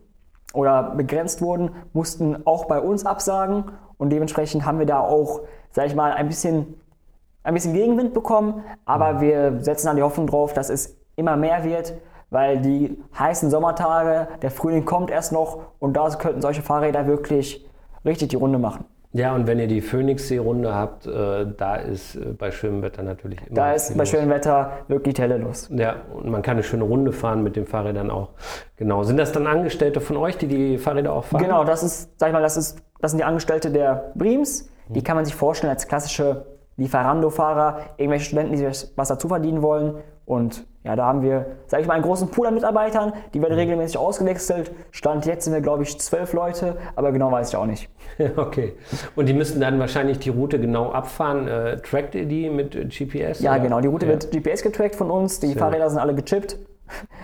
oder 0.53 0.83
begrenzt 0.83 1.41
wurden, 1.41 1.71
mussten 1.93 2.47
auch 2.47 2.65
bei 2.65 2.81
uns 2.81 3.07
absagen 3.07 3.65
und 3.97 4.11
dementsprechend 4.11 4.67
haben 4.67 4.81
wir 4.81 4.87
da 4.87 4.99
auch, 4.99 5.43
sag 5.71 5.87
ich 5.87 5.95
mal, 5.95 6.13
ein 6.13 6.27
bisschen, 6.27 6.81
ein 7.45 7.55
bisschen 7.55 7.75
Gegenwind 7.75 8.13
bekommen, 8.13 8.65
aber 8.85 9.21
wir 9.21 9.61
setzen 9.61 9.87
dann 9.87 9.97
die 9.97 10.03
Hoffnung 10.03 10.27
drauf, 10.27 10.53
dass 10.53 10.69
es 10.69 10.97
immer 11.15 11.37
mehr 11.37 11.63
wird, 11.63 11.95
weil 12.31 12.61
die 12.61 13.01
heißen 13.17 13.51
Sommertage, 13.51 14.27
der 14.41 14.51
Frühling 14.51 14.85
kommt 14.85 15.11
erst 15.11 15.33
noch 15.33 15.59
und 15.79 15.97
da 15.97 16.09
könnten 16.11 16.43
solche 16.43 16.63
Fahrräder 16.63 17.07
wirklich 17.07 17.65
richtig 18.05 18.31
die 18.31 18.37
Runde 18.37 18.59
machen. 18.59 18.85
Ja, 19.15 19.35
und 19.35 19.47
wenn 19.47 19.59
ihr 19.59 19.67
die 19.67 19.83
Phoenixsee-Runde 19.83 20.75
habt, 20.75 21.07
äh, 21.07 21.47
da 21.57 21.77
ist 21.77 22.17
äh, 22.17 22.33
bei 22.37 22.51
schönem 22.51 22.83
Wetter 22.83 23.03
natürlich 23.03 23.41
immer 23.47 23.55
Da 23.55 23.73
ist 23.73 23.97
bei 23.97 24.07
schönem 24.07 24.31
Wetter 24.31 24.73
wirklich 24.89 25.19
Helle 25.19 25.37
los. 25.37 25.69
Ja, 25.71 25.97
und 26.15 26.31
man 26.31 26.41
kann 26.41 26.53
eine 26.53 26.63
schöne 26.63 26.85
Runde 26.85 27.13
fahren 27.13 27.43
mit 27.43 27.57
den 27.57 27.67
Fahrrädern 27.67 28.11
auch. 28.11 28.31
Genau. 28.77 29.03
Sind 29.03 29.19
das 29.19 29.33
dann 29.33 29.47
Angestellte 29.47 30.01
von 30.01 30.17
euch, 30.17 30.39
die 30.39 30.47
die 30.47 30.79
Fahrräder 30.79 31.13
auch 31.13 31.25
fahren? 31.25 31.43
Genau, 31.43 31.65
das 31.65 31.83
ist, 31.83 32.19
sag 32.19 32.29
ich 32.29 32.33
mal, 32.33 32.43
das 32.43 32.57
ist, 32.57 32.79
das 33.01 33.11
sind 33.11 33.19
die 33.19 33.25
Angestellte 33.25 33.71
der 33.71 34.13
Breams. 34.15 34.71
Die 34.89 35.03
kann 35.03 35.17
man 35.17 35.25
sich 35.25 35.35
vorstellen 35.35 35.71
als 35.71 35.87
klassische 35.87 36.45
Lieferando-Fahrer, 36.77 37.81
irgendwelche 37.97 38.27
Studenten, 38.27 38.53
die 38.53 38.59
sich 38.59 38.93
was 38.97 39.09
dazu 39.09 39.29
verdienen 39.29 39.63
wollen. 39.63 39.95
Und 40.25 40.65
ja, 40.85 40.97
da 40.97 41.07
haben 41.07 41.23
wir, 41.23 41.47
sag 41.67 41.81
ich 41.81 41.87
mal, 41.87 41.95
einen 41.95 42.03
großen 42.05 42.29
Pool 42.31 42.47
an 42.47 42.55
Mitarbeitern. 42.55 43.13
Die 43.35 43.43
werden 43.43 43.55
regelmäßig 43.55 43.99
ausgewechselt. 43.99 44.73
Stand 44.91 45.27
jetzt 45.27 45.45
sind 45.45 45.53
wir, 45.53 45.61
glaube 45.61 45.83
ich, 45.83 45.99
zwölf 46.01 46.33
Leute, 46.33 46.77
aber 46.97 47.13
genau 47.13 47.31
weiß 47.31 47.51
ich 47.51 47.57
auch 47.57 47.67
nicht. 47.67 47.89
Okay. 48.37 48.75
Und 49.17 49.29
die 49.29 49.33
müssten 49.33 49.61
dann 49.61 49.79
wahrscheinlich 49.79 50.19
die 50.19 50.29
Route 50.31 50.61
genau 50.61 50.91
abfahren. 50.93 51.49
Äh, 51.49 51.79
trackt 51.79 52.15
ihr 52.15 52.27
die 52.27 52.51
mit 52.51 52.73
GPS? 52.73 53.41
Ja, 53.41 53.53
oder? 53.53 53.61
genau. 53.61 53.81
Die 53.81 53.89
Route 53.89 54.07
Ja. 54.07 54.13
wird 54.13 54.31
GPS 54.31 54.63
getrackt 54.63 54.95
von 54.97 55.11
uns. 55.11 55.41
Die 55.41 55.55
Fahrräder 55.55 55.89
sind 55.91 55.99
alle 55.99 56.15
gechippt. 56.15 56.59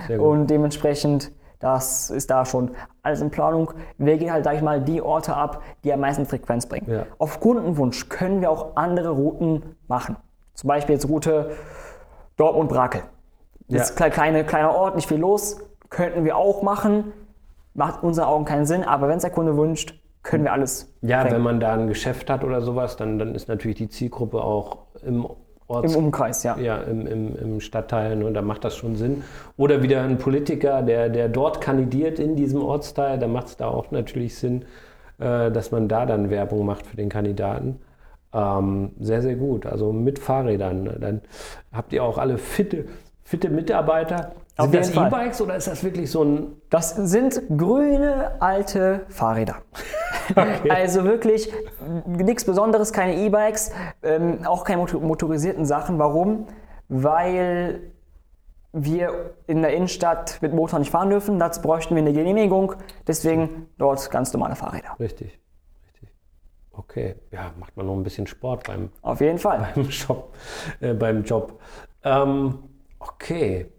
Sehr 0.06 0.18
gut. 0.18 0.26
Und 0.26 0.46
dementsprechend, 0.48 1.30
das 1.60 2.10
ist 2.10 2.30
da 2.30 2.44
schon 2.44 2.70
alles 3.02 3.20
in 3.20 3.30
Planung. 3.30 3.72
Wir 3.96 4.16
gehen 4.18 4.32
halt, 4.32 4.44
sag 4.44 4.54
ich 4.54 4.62
mal, 4.62 4.80
die 4.80 5.02
Orte 5.02 5.34
ab, 5.34 5.62
die 5.84 5.92
am 5.92 6.00
meisten 6.00 6.24
Frequenz 6.26 6.66
bringen. 6.66 6.88
Ja. 6.90 7.06
Auf 7.18 7.40
Kundenwunsch 7.40 8.08
können 8.08 8.40
wir 8.40 8.50
auch 8.50 8.76
andere 8.76 9.10
Routen 9.10 9.76
machen. 9.88 10.16
Zum 10.54 10.68
Beispiel 10.68 10.94
jetzt 10.94 11.08
Route 11.08 11.50
Dortmund-Brakel. 12.36 13.02
Das 13.68 13.90
ist 13.90 13.98
Ja. 13.98 14.06
ein 14.06 14.12
kleine, 14.12 14.44
kleiner 14.44 14.74
Ort, 14.74 14.96
nicht 14.96 15.08
viel 15.08 15.18
los. 15.18 15.58
Könnten 15.90 16.24
wir 16.24 16.36
auch 16.36 16.62
machen. 16.62 17.12
Macht 17.74 18.02
in 18.02 18.08
unseren 18.08 18.26
Augen 18.26 18.44
keinen 18.44 18.66
Sinn, 18.66 18.84
aber 18.84 19.08
wenn 19.08 19.16
es 19.16 19.22
der 19.22 19.30
Kunde 19.30 19.56
wünscht, 19.56 19.94
können 20.22 20.44
wir 20.44 20.52
alles. 20.52 20.92
Ja, 21.00 21.22
bringen. 21.22 21.36
wenn 21.36 21.42
man 21.42 21.60
da 21.60 21.74
ein 21.74 21.86
Geschäft 21.88 22.28
hat 22.30 22.44
oder 22.44 22.60
sowas, 22.60 22.96
dann, 22.96 23.18
dann 23.18 23.34
ist 23.34 23.48
natürlich 23.48 23.76
die 23.78 23.88
Zielgruppe 23.88 24.42
auch 24.42 24.78
im 25.02 25.26
Orts 25.68 25.94
Im 25.94 26.04
Umkreis, 26.04 26.42
ja. 26.44 26.56
ja, 26.58 26.78
im, 26.78 27.06
im, 27.06 27.36
im 27.36 27.60
Stadtteil, 27.60 28.16
ne, 28.16 28.32
da 28.32 28.40
macht 28.40 28.64
das 28.64 28.74
schon 28.74 28.96
Sinn. 28.96 29.22
Oder 29.58 29.82
wieder 29.82 30.02
ein 30.02 30.16
Politiker, 30.16 30.80
der, 30.82 31.10
der 31.10 31.28
dort 31.28 31.60
kandidiert 31.60 32.18
in 32.18 32.36
diesem 32.36 32.62
Ortsteil, 32.62 33.18
da 33.18 33.28
macht 33.28 33.48
es 33.48 33.56
da 33.58 33.68
auch 33.68 33.90
natürlich 33.90 34.36
Sinn, 34.36 34.64
äh, 35.18 35.50
dass 35.50 35.70
man 35.70 35.86
da 35.86 36.06
dann 36.06 36.30
Werbung 36.30 36.64
macht 36.64 36.86
für 36.86 36.96
den 36.96 37.10
Kandidaten. 37.10 37.80
Ähm, 38.32 38.92
sehr, 38.98 39.20
sehr 39.20 39.36
gut. 39.36 39.66
Also 39.66 39.92
mit 39.92 40.18
Fahrrädern. 40.18 40.84
ne? 40.84 40.96
Dann 40.98 41.20
habt 41.70 41.92
ihr 41.92 42.02
auch 42.02 42.16
alle 42.16 42.38
fitte, 42.38 42.86
fitte 43.22 43.50
Mitarbeiter. 43.50 44.32
Auf 44.58 44.72
Sind 44.72 44.96
das. 44.96 45.06
E-Bikes 45.06 45.40
oder 45.40 45.54
ist 45.54 45.68
das 45.68 45.84
wirklich 45.84 46.10
so 46.10 46.24
ein. 46.24 46.56
Das 46.68 46.90
sind 46.90 47.40
grüne 47.56 48.32
alte 48.40 49.06
Fahrräder. 49.08 49.56
Also 50.68 51.04
wirklich 51.04 51.50
nichts 52.06 52.44
Besonderes, 52.44 52.92
keine 52.92 53.16
E-Bikes, 53.16 53.72
ähm, 54.02 54.44
auch 54.44 54.62
keine 54.64 54.82
motor 54.82 55.00
motorisierten 55.00 55.64
Sachen. 55.64 55.98
Warum? 55.98 56.48
Weil 56.88 57.92
wir 58.74 59.36
in 59.46 59.62
der 59.62 59.72
Innenstadt 59.72 60.42
mit 60.42 60.52
Motor 60.52 60.80
nicht 60.80 60.90
fahren 60.90 61.08
dürfen. 61.08 61.38
Dazu 61.38 61.62
bräuchten 61.62 61.94
wir 61.94 62.02
eine 62.02 62.12
Genehmigung. 62.12 62.74
Deswegen 63.06 63.68
dort 63.78 64.10
ganz 64.10 64.30
normale 64.34 64.54
Fahrräder. 64.54 64.96
Richtig, 65.00 65.40
richtig. 65.86 66.10
Okay, 66.72 67.14
ja, 67.30 67.52
macht 67.58 67.74
man 67.78 67.86
noch 67.86 67.94
ein 67.94 68.02
bisschen 68.02 68.26
Sport 68.26 68.66
beim, 68.66 68.90
Auf 69.00 69.22
jeden 69.22 69.38
Fall. 69.38 69.66
beim 69.74 69.88
Job. 69.88 70.34
Äh, 70.80 70.92
beim 70.92 71.24
Job. 71.24 71.58
Ähm, 72.04 72.58
okay. 72.98 73.72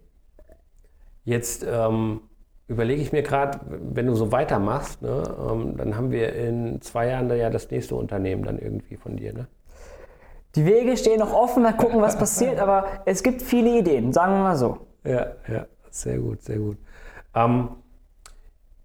Jetzt 1.30 1.64
ähm, 1.64 2.22
überlege 2.66 3.00
ich 3.00 3.12
mir 3.12 3.22
gerade, 3.22 3.60
wenn 3.68 4.06
du 4.06 4.16
so 4.16 4.32
weitermachst, 4.32 5.00
ne, 5.00 5.22
ähm, 5.48 5.76
dann 5.76 5.96
haben 5.96 6.10
wir 6.10 6.34
in 6.34 6.80
zwei 6.80 7.06
Jahren 7.06 7.28
da 7.28 7.36
ja 7.36 7.50
das 7.50 7.70
nächste 7.70 7.94
Unternehmen 7.94 8.42
dann 8.42 8.58
irgendwie 8.58 8.96
von 8.96 9.16
dir. 9.16 9.32
Ne? 9.32 9.46
Die 10.56 10.66
Wege 10.66 10.96
stehen 10.96 11.20
noch 11.20 11.32
offen, 11.32 11.62
mal 11.62 11.72
gucken, 11.72 12.00
was 12.00 12.18
passiert. 12.18 12.58
Aber 12.58 12.84
es 13.06 13.22
gibt 13.22 13.42
viele 13.42 13.78
Ideen, 13.78 14.12
sagen 14.12 14.32
wir 14.32 14.42
mal 14.42 14.56
so. 14.56 14.78
Ja, 15.04 15.28
ja, 15.46 15.66
sehr 15.90 16.18
gut, 16.18 16.42
sehr 16.42 16.58
gut. 16.58 16.78
Ähm, 17.32 17.68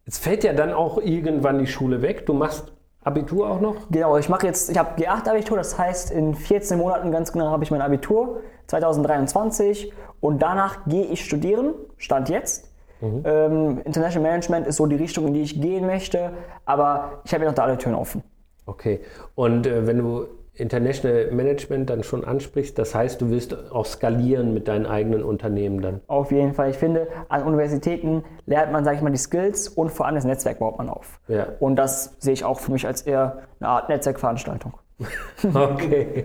jetzt 0.06 0.24
fällt 0.24 0.44
ja 0.44 0.54
dann 0.54 0.72
auch 0.72 1.00
irgendwann 1.00 1.58
die 1.58 1.66
Schule 1.66 2.04
weg. 2.04 2.28
Du 2.28 2.36
machst 2.36 2.75
Abitur 3.06 3.50
auch 3.50 3.62
noch? 3.62 3.76
Genau, 3.90 4.18
ich 4.18 4.30
mache 4.30 4.48
jetzt, 4.48 4.70
ich 4.70 4.78
habe 4.78 5.02
G8-Abitur, 5.02 5.58
das 5.58 5.78
heißt 5.78 6.12
in 6.12 6.34
14 6.34 6.78
Monaten 6.78 7.12
ganz 7.12 7.32
genau 7.32 7.52
habe 7.52 7.64
ich 7.64 7.72
mein 7.72 7.82
Abitur, 7.82 8.42
2023 8.68 9.94
und 10.20 10.42
danach 10.42 10.86
gehe 10.88 11.06
ich 11.06 11.24
studieren, 11.24 11.76
Stand 11.98 12.30
jetzt. 12.30 12.72
Ähm, 13.02 13.82
International 13.84 14.24
Management 14.24 14.68
ist 14.68 14.78
so 14.78 14.88
die 14.88 14.96
Richtung, 14.96 15.28
in 15.28 15.34
die 15.36 15.42
ich 15.42 15.62
gehen 15.62 15.86
möchte, 15.86 16.32
aber 16.66 17.22
ich 17.24 17.34
habe 17.34 17.44
ja 17.44 17.52
noch 17.52 17.56
da 17.56 17.64
alle 17.64 17.78
Türen 17.78 17.94
offen. 17.94 18.24
Okay. 18.66 19.02
Und 19.36 19.68
äh, 19.68 19.86
wenn 19.86 20.00
du 20.00 20.26
International 20.56 21.32
Management 21.32 21.90
dann 21.90 22.04
schon 22.04 22.24
ansprichst, 22.24 22.78
das 22.80 22.96
heißt, 22.96 23.22
du 23.22 23.30
willst 23.30 23.72
auch 23.72 23.86
skalieren 23.86 24.54
mit 24.54 24.68
deinen 24.68 24.86
eigenen 24.86 25.24
Unternehmen 25.24 25.82
dann. 25.82 26.02
Auf 26.08 26.32
jeden 26.32 26.54
Fall, 26.54 26.70
ich 26.70 26.78
finde, 26.78 27.08
an 27.30 27.44
Universitäten 27.44 28.24
lernt 28.46 28.72
man, 28.72 28.84
sage 28.84 28.98
ich 28.98 29.02
mal, 29.02 29.12
die 29.12 29.18
Skills 29.18 29.68
und 29.68 29.92
vor 29.92 30.06
allem 30.06 30.16
das 30.16 30.26
Netzwerk 30.26 30.60
baut 30.60 30.78
man 30.78 30.90
auf. 30.90 31.20
Ja. 31.28 31.48
Und 31.60 31.76
das 31.76 32.16
sehe 32.20 32.34
ich 32.34 32.46
auch 32.46 32.60
für 32.60 32.72
mich 32.72 32.88
als 32.88 33.02
eher 33.02 33.44
eine 33.60 33.70
Art 33.70 33.90
Netzwerkveranstaltung. 33.90 34.74
Okay. 35.54 36.24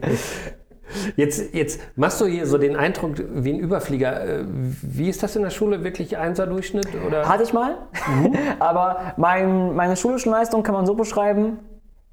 Jetzt, 1.17 1.55
jetzt 1.55 1.81
machst 1.97 2.21
du 2.21 2.27
hier 2.27 2.47
so 2.47 2.59
den 2.59 2.77
Eindruck 2.77 3.13
wie 3.17 3.53
ein 3.53 3.59
Überflieger. 3.59 4.41
Äh, 4.41 4.45
Wie 4.47 5.09
ist 5.09 5.23
das 5.23 5.37
in 5.37 5.43
der 5.43 5.51
Schule? 5.51 5.85
Wirklich 5.85 6.17
Einser-Durchschnitt? 6.17 6.89
Oder? 7.07 7.29
Hatte 7.29 7.45
ich 7.45 7.53
mal, 7.53 7.79
aber 8.59 9.15
mein, 9.17 9.75
meine 9.75 9.97
schulischen 9.97 10.33
Leistung 10.33 10.63
kann 10.63 10.75
man 10.75 10.87
so 10.87 10.95
beschreiben, 10.95 11.59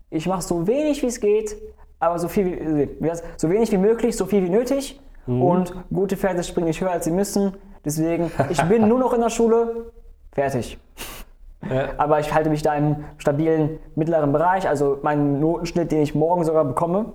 ich 0.09 0.27
mache 0.27 0.41
so 0.41 0.67
wenig 0.67 1.01
wie 1.01 1.07
es 1.07 1.19
geht, 1.19 1.57
aber 1.99 2.19
so, 2.19 2.27
viel 2.27 2.89
das- 2.99 3.23
so 3.37 3.49
wenig 3.49 3.71
wie 3.71 3.77
möglich, 3.77 4.15
so 4.17 4.25
viel 4.25 4.43
wie 4.43 4.49
nötig. 4.49 4.99
Und 5.25 5.73
gute 5.93 6.15
Pferde 6.15 6.41
springen 6.43 6.67
nicht 6.67 6.79
höher, 6.79 6.91
als 6.91 7.03
sie 7.03 7.11
müssen. 7.11 7.53
Deswegen, 7.83 8.31
ich 8.49 8.61
bin 8.63 8.87
nur 8.87 8.97
noch 8.97 9.13
in 9.13 9.19
der 9.19 9.29
Schule, 9.29 9.91
fertig. 10.31 10.77
Aber 11.97 12.19
ich 12.19 12.33
halte 12.33 12.49
mich 12.49 12.61
da 12.61 12.75
im 12.75 12.97
stabilen 13.17 13.79
mittleren 13.95 14.31
Bereich. 14.31 14.69
Also 14.69 14.99
mein 15.01 15.39
Notenschnitt, 15.41 15.91
den 15.91 16.01
ich 16.01 16.15
morgen 16.15 16.45
sogar 16.45 16.63
bekomme, 16.63 17.11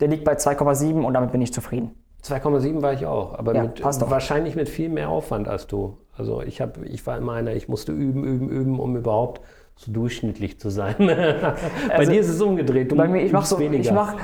der 0.00 0.08
liegt 0.08 0.24
bei 0.24 0.34
2,7 0.34 1.02
und 1.04 1.12
damit 1.12 1.32
bin 1.32 1.42
ich 1.42 1.52
zufrieden. 1.52 1.90
2,7 2.24 2.80
war 2.82 2.92
ich 2.94 3.04
auch, 3.04 3.38
aber 3.38 3.54
Ja, 3.54 3.62
mit, 3.64 3.84
wahrscheinlich 3.84 4.56
mit 4.56 4.68
viel 4.68 4.88
mehr 4.88 5.08
Aufwand 5.10 5.48
als 5.48 5.66
du. 5.66 5.98
Also 6.16 6.40
ich, 6.42 6.60
hab, 6.60 6.78
ich 6.82 7.06
war 7.06 7.18
immer 7.18 7.34
einer, 7.34 7.52
ich 7.52 7.68
musste 7.68 7.92
üben, 7.92 8.24
üben, 8.24 8.48
üben, 8.48 8.80
um 8.80 8.96
überhaupt 8.96 9.40
so 9.78 9.92
durchschnittlich 9.92 10.58
zu 10.58 10.70
sein. 10.70 10.94
bei 10.98 11.54
Also, 11.94 12.10
dir 12.12 12.20
ist 12.20 12.28
es 12.28 12.40
umgedreht, 12.40 12.90
du 12.90 12.96
Bei 12.96 13.08
mir, 13.08 13.22
ich 13.22 13.32
mache 13.32 13.46
so, 13.46 13.58
weniger. 13.58 13.82
ich 13.82 13.92
mach 13.92 14.16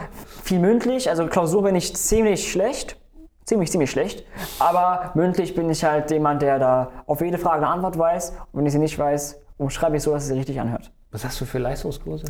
viel 0.43 0.59
mündlich, 0.59 1.09
also 1.09 1.27
Klausur 1.27 1.63
bin 1.63 1.77
ich 1.77 1.95
ziemlich 1.95 2.51
schlecht. 2.51 3.01
Ziemlich, 3.45 3.71
ziemlich 3.71 3.91
schlecht. 3.91 4.25
Aber 4.59 5.13
mündlich 5.15 5.55
bin 5.55 5.69
ich 5.69 5.85
halt 5.85 6.11
jemand, 6.11 6.41
der 6.41 6.59
da 6.59 6.91
auf 7.07 7.21
jede 7.21 7.37
Frage 7.37 7.59
eine 7.59 7.69
Antwort 7.69 7.99
weiß. 7.99 8.31
Und 8.31 8.59
wenn 8.61 8.67
ich 8.67 8.73
sie 8.73 8.79
nicht 8.79 8.99
weiß, 8.99 9.39
umschreibe 9.59 9.97
ich 9.99 10.03
so, 10.03 10.13
dass 10.13 10.23
es 10.23 10.29
sich 10.31 10.39
richtig 10.39 10.61
anhört. 10.61 10.91
Was 11.11 11.27
hast 11.27 11.41
du 11.43 11.45
für 11.45 11.59
Leistungskurse? 11.59 12.25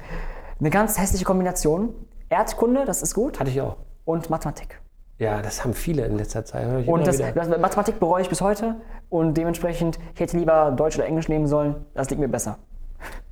Eine 0.59 0.71
ganz 0.71 0.99
hässliche 0.99 1.25
Kombination. 1.25 1.95
Erdkunde, 2.31 2.85
das 2.85 3.00
ist 3.00 3.14
gut. 3.14 3.38
Hatte 3.38 3.50
ich 3.50 3.61
auch. 3.61 3.76
Und 4.04 4.28
Mathematik. 4.28 4.81
Ja, 5.19 5.40
das 5.40 5.62
haben 5.62 5.73
viele 5.75 6.04
in 6.04 6.19
letzter 6.19 6.45
Zeit. 6.45 6.88
Und 6.88 7.07
das, 7.07 7.19
das, 7.19 7.49
Mathematik 7.49 8.00
bereue 8.00 8.23
ich 8.23 8.28
bis 8.28 8.40
heute. 8.40 8.75
Und 9.09 9.35
dementsprechend, 9.35 10.00
ich 10.14 10.21
hätte 10.21 10.37
lieber 10.37 10.73
Deutsch 10.73 10.97
oder 10.97 11.07
Englisch 11.07 11.28
nehmen 11.28 11.47
sollen. 11.47 11.76
Das 11.95 12.11
liegt 12.11 12.21
mir 12.21 12.28
besser. 12.28 12.59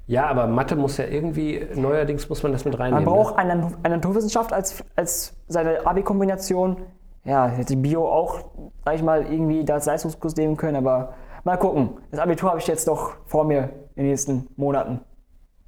Ja, 0.06 0.26
aber 0.26 0.46
Mathe 0.46 0.76
muss 0.76 0.96
ja 0.96 1.06
irgendwie, 1.06 1.66
neuerdings 1.74 2.28
muss 2.28 2.42
man 2.42 2.52
das 2.52 2.64
mit 2.64 2.74
Man 2.74 2.82
reinnehmen. 2.82 3.04
braucht 3.04 3.36
ne? 3.36 3.70
eine, 3.82 3.96
Naturwissenschaft 3.96 4.52
als, 4.52 4.82
als 4.96 5.34
seine 5.48 5.86
Abi-Kombination. 5.86 6.78
Ja, 7.24 7.46
hätte 7.46 7.76
Bio 7.76 8.08
auch, 8.10 8.40
sag 8.84 8.96
ich 8.96 9.02
mal, 9.02 9.22
irgendwie 9.32 9.64
da 9.64 9.74
als 9.74 9.86
Leistungskurs 9.86 10.34
nehmen 10.36 10.56
können, 10.56 10.76
aber 10.76 11.14
mal 11.44 11.56
gucken. 11.56 11.90
Das 12.10 12.18
Abitur 12.18 12.50
habe 12.50 12.58
ich 12.58 12.66
jetzt 12.66 12.86
noch 12.88 13.12
vor 13.26 13.44
mir 13.44 13.70
in 13.94 14.02
den 14.02 14.06
nächsten 14.10 14.48
Monaten. 14.56 15.00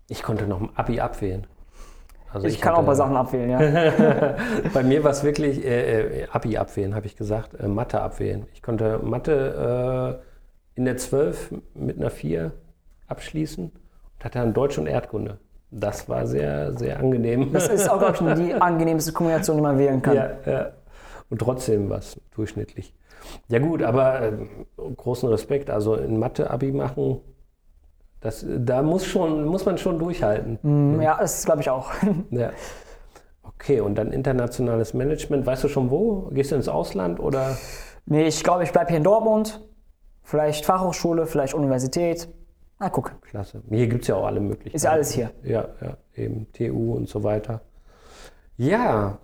Ich 0.08 0.22
konnte 0.24 0.46
noch 0.48 0.60
ein 0.60 0.70
Abi 0.74 1.00
abwählen. 1.00 1.46
Also 2.32 2.48
Ich, 2.48 2.60
kann 2.60 2.72
auch 2.74 2.78
ein 2.78 2.86
hatte- 2.86 2.86
paar 2.86 2.94
Sachen 2.96 3.16
abwählen, 3.16 3.50
ja. 3.50 4.34
Bei 4.74 4.82
mir 4.82 5.04
war 5.04 5.12
es 5.12 5.22
wirklich 5.22 5.64
äh, 5.64 6.22
äh, 6.22 6.28
Abi 6.32 6.58
abwählen, 6.58 6.96
habe 6.96 7.06
ich 7.06 7.14
gesagt. 7.16 7.54
Äh, 7.54 7.68
Mathe 7.68 8.00
abwählen. 8.00 8.46
Ich 8.52 8.60
konnte 8.60 8.98
Mathe 8.98 10.20
äh, 10.20 10.76
in 10.76 10.84
der 10.86 10.96
12 10.96 11.54
mit 11.74 11.98
einer 11.98 12.10
4 12.10 12.50
abschließen 13.06 13.70
hatte 14.24 14.38
dann 14.38 14.52
Deutsch 14.54 14.78
und 14.78 14.86
Erdkunde. 14.86 15.38
Das 15.70 16.08
war 16.08 16.26
sehr, 16.26 16.76
sehr 16.78 16.98
angenehm. 16.98 17.52
Das 17.52 17.68
ist 17.68 17.90
auch, 17.90 17.98
glaube 17.98 18.32
ich, 18.32 18.46
die 18.46 18.54
angenehmste 18.60 19.12
Kombination, 19.12 19.56
die 19.56 19.62
man 19.62 19.78
wählen 19.78 20.00
kann. 20.00 20.14
ja, 20.16 20.30
ja. 20.46 20.70
Und 21.30 21.38
trotzdem 21.38 21.90
was 21.90 22.20
durchschnittlich. 22.34 22.94
Ja 23.48 23.58
gut, 23.58 23.82
aber 23.82 24.22
äh, 24.22 24.32
großen 24.96 25.28
Respekt. 25.28 25.70
Also 25.70 25.94
in 25.94 26.18
Mathe 26.18 26.50
Abi 26.50 26.70
machen, 26.70 27.20
das, 28.20 28.44
da 28.48 28.82
muss, 28.82 29.04
schon, 29.04 29.44
muss 29.46 29.66
man 29.66 29.78
schon 29.78 29.98
durchhalten. 29.98 31.00
Ja, 31.00 31.18
das 31.18 31.44
glaube 31.44 31.60
ich 31.60 31.70
auch. 31.70 31.90
Ja. 32.30 32.50
Okay, 33.42 33.80
und 33.80 33.94
dann 33.94 34.12
internationales 34.12 34.94
Management. 34.94 35.46
Weißt 35.46 35.64
du 35.64 35.68
schon 35.68 35.90
wo? 35.90 36.30
Gehst 36.32 36.50
du 36.50 36.56
ins 36.56 36.68
Ausland 36.68 37.18
oder? 37.20 37.56
Nee, 38.04 38.26
ich 38.26 38.42
glaube, 38.42 38.62
ich 38.64 38.72
bleibe 38.72 38.88
hier 38.88 38.98
in 38.98 39.04
Dortmund. 39.04 39.60
Vielleicht 40.22 40.66
Fachhochschule, 40.66 41.26
vielleicht 41.26 41.54
Universität. 41.54 42.28
Mal 42.84 42.90
gucken. 42.90 43.14
Klasse. 43.22 43.62
Hier 43.70 43.86
gibt 43.86 44.02
es 44.02 44.08
ja 44.08 44.16
auch 44.16 44.26
alle 44.26 44.40
möglichen. 44.40 44.76
Ist 44.76 44.82
ja 44.82 44.90
alles 44.90 45.10
hier. 45.10 45.30
Ja, 45.42 45.68
ja, 45.80 45.96
eben 46.14 46.46
TU 46.52 46.92
und 46.92 47.08
so 47.08 47.24
weiter. 47.24 47.62
Ja, 48.58 49.16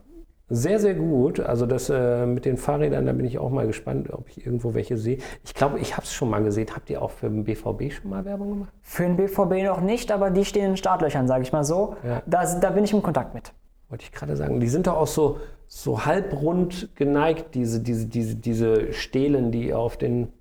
sehr, 0.49 0.79
sehr 0.79 0.95
gut. 0.95 1.40
Also 1.40 1.67
das 1.67 1.90
äh, 1.90 2.25
mit 2.25 2.47
den 2.47 2.57
Fahrrädern, 2.57 3.04
da 3.04 3.13
bin 3.13 3.26
ich 3.26 3.39
auch 3.39 3.50
mal 3.50 3.67
gespannt, 3.67 4.11
ob 4.15 4.30
ich 4.30 4.47
irgendwo 4.47 4.73
welche 4.73 4.97
sehe. 4.97 5.19
Ich 5.45 5.52
glaube, 5.52 5.78
ich 5.78 5.95
habe 5.95 6.04
es 6.04 6.13
schon 6.15 6.30
mal 6.30 6.43
gesehen. 6.43 6.69
Habt 6.75 6.89
ihr 6.89 7.02
auch 7.02 7.11
für 7.11 7.28
den 7.28 7.45
BVB 7.45 7.93
schon 7.93 8.08
mal 8.08 8.25
Werbung 8.25 8.49
gemacht? 8.49 8.73
Für 8.80 9.02
den 9.02 9.19
BVB 9.19 9.63
noch 9.67 9.82
nicht, 9.82 10.11
aber 10.11 10.30
die 10.30 10.47
stehen 10.47 10.65
in 10.65 10.71
den 10.71 10.76
Startlöchern, 10.78 11.28
sage 11.28 11.43
ich 11.43 11.52
mal 11.52 11.63
so. 11.63 11.97
Ja. 12.02 12.23
Da, 12.25 12.58
da 12.61 12.71
bin 12.71 12.84
ich 12.84 12.95
im 12.95 13.02
Kontakt 13.02 13.34
mit. 13.34 13.52
Wollte 13.91 14.04
ich 14.04 14.13
gerade 14.13 14.37
sagen. 14.37 14.58
Die 14.61 14.69
sind 14.69 14.87
doch 14.87 14.97
auch 14.97 15.06
so, 15.06 15.39
so 15.67 16.06
halbrund 16.06 16.97
geneigt, 16.97 17.54
diese, 17.54 17.80
diese, 17.80 18.06
diese, 18.06 18.37
diese 18.37 18.95
Stelen, 18.95 19.52
die 19.52 19.75
auf 19.75 19.99
den 19.99 20.32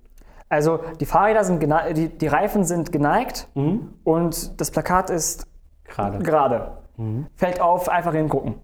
Also 0.50 0.80
die 1.00 1.06
Fahrräder 1.06 1.44
sind 1.44 1.60
geneigt, 1.60 1.96
die, 1.96 2.08
die 2.08 2.26
Reifen 2.26 2.64
sind 2.64 2.92
geneigt 2.92 3.48
Mhm. 3.54 3.94
und 4.04 4.60
das 4.60 4.70
Plakat 4.70 5.08
ist 5.08 5.46
gerade. 5.84 6.18
gerade. 6.18 6.72
Fällt 7.34 7.62
auf, 7.62 7.88
einfach 7.88 8.12
hingucken. 8.12 8.56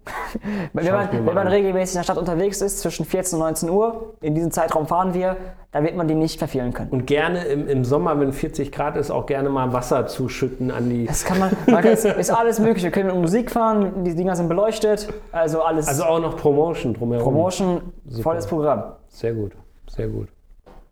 wenn 0.73 0.85
Mhm. 0.85 0.91
Man, 0.91 1.09
wenn 1.11 1.25
man 1.25 1.37
an. 1.37 1.47
regelmäßig 1.47 1.95
in 1.95 1.99
der 1.99 2.03
Stadt 2.03 2.19
unterwegs 2.19 2.61
ist, 2.61 2.81
zwischen 2.81 3.03
14 3.03 3.37
und 3.39 3.45
19 3.45 3.67
Uhr, 3.71 4.13
in 4.21 4.35
diesem 4.35 4.51
Zeitraum 4.51 4.85
fahren 4.85 5.15
wir, 5.15 5.37
da 5.71 5.81
wird 5.81 5.95
man 5.95 6.07
die 6.07 6.13
nicht 6.13 6.37
verfehlen 6.37 6.71
können. 6.71 6.91
Und 6.91 7.07
gerne 7.07 7.45
im, 7.45 7.67
im 7.67 7.83
Sommer, 7.83 8.19
wenn 8.19 8.31
40 8.33 8.71
Grad 8.71 8.95
ist, 8.95 9.09
auch 9.09 9.25
gerne 9.25 9.49
mal 9.49 9.73
Wasser 9.73 10.05
zuschütten 10.05 10.69
an 10.69 10.87
die. 10.87 11.05
Das 11.07 11.25
kann 11.25 11.39
man, 11.39 11.49
man 11.65 11.83
es 11.83 12.05
ist 12.05 12.29
alles 12.29 12.59
möglich. 12.59 12.83
Wir 12.83 12.91
können 12.91 13.07
mit 13.07 13.15
Musik 13.15 13.49
fahren, 13.49 14.03
die 14.03 14.13
Dinger 14.13 14.35
sind 14.35 14.49
beleuchtet, 14.49 15.11
also 15.31 15.63
alles 15.63 15.87
Also 15.87 16.03
auch 16.03 16.19
noch 16.19 16.37
Promotion 16.37 16.93
drumherum. 16.93 17.23
Promotion, 17.23 17.81
volles 18.21 18.45
Programm. 18.45 18.83
Sehr 19.07 19.33
gut, 19.33 19.53
sehr 19.89 20.09
gut. 20.09 20.27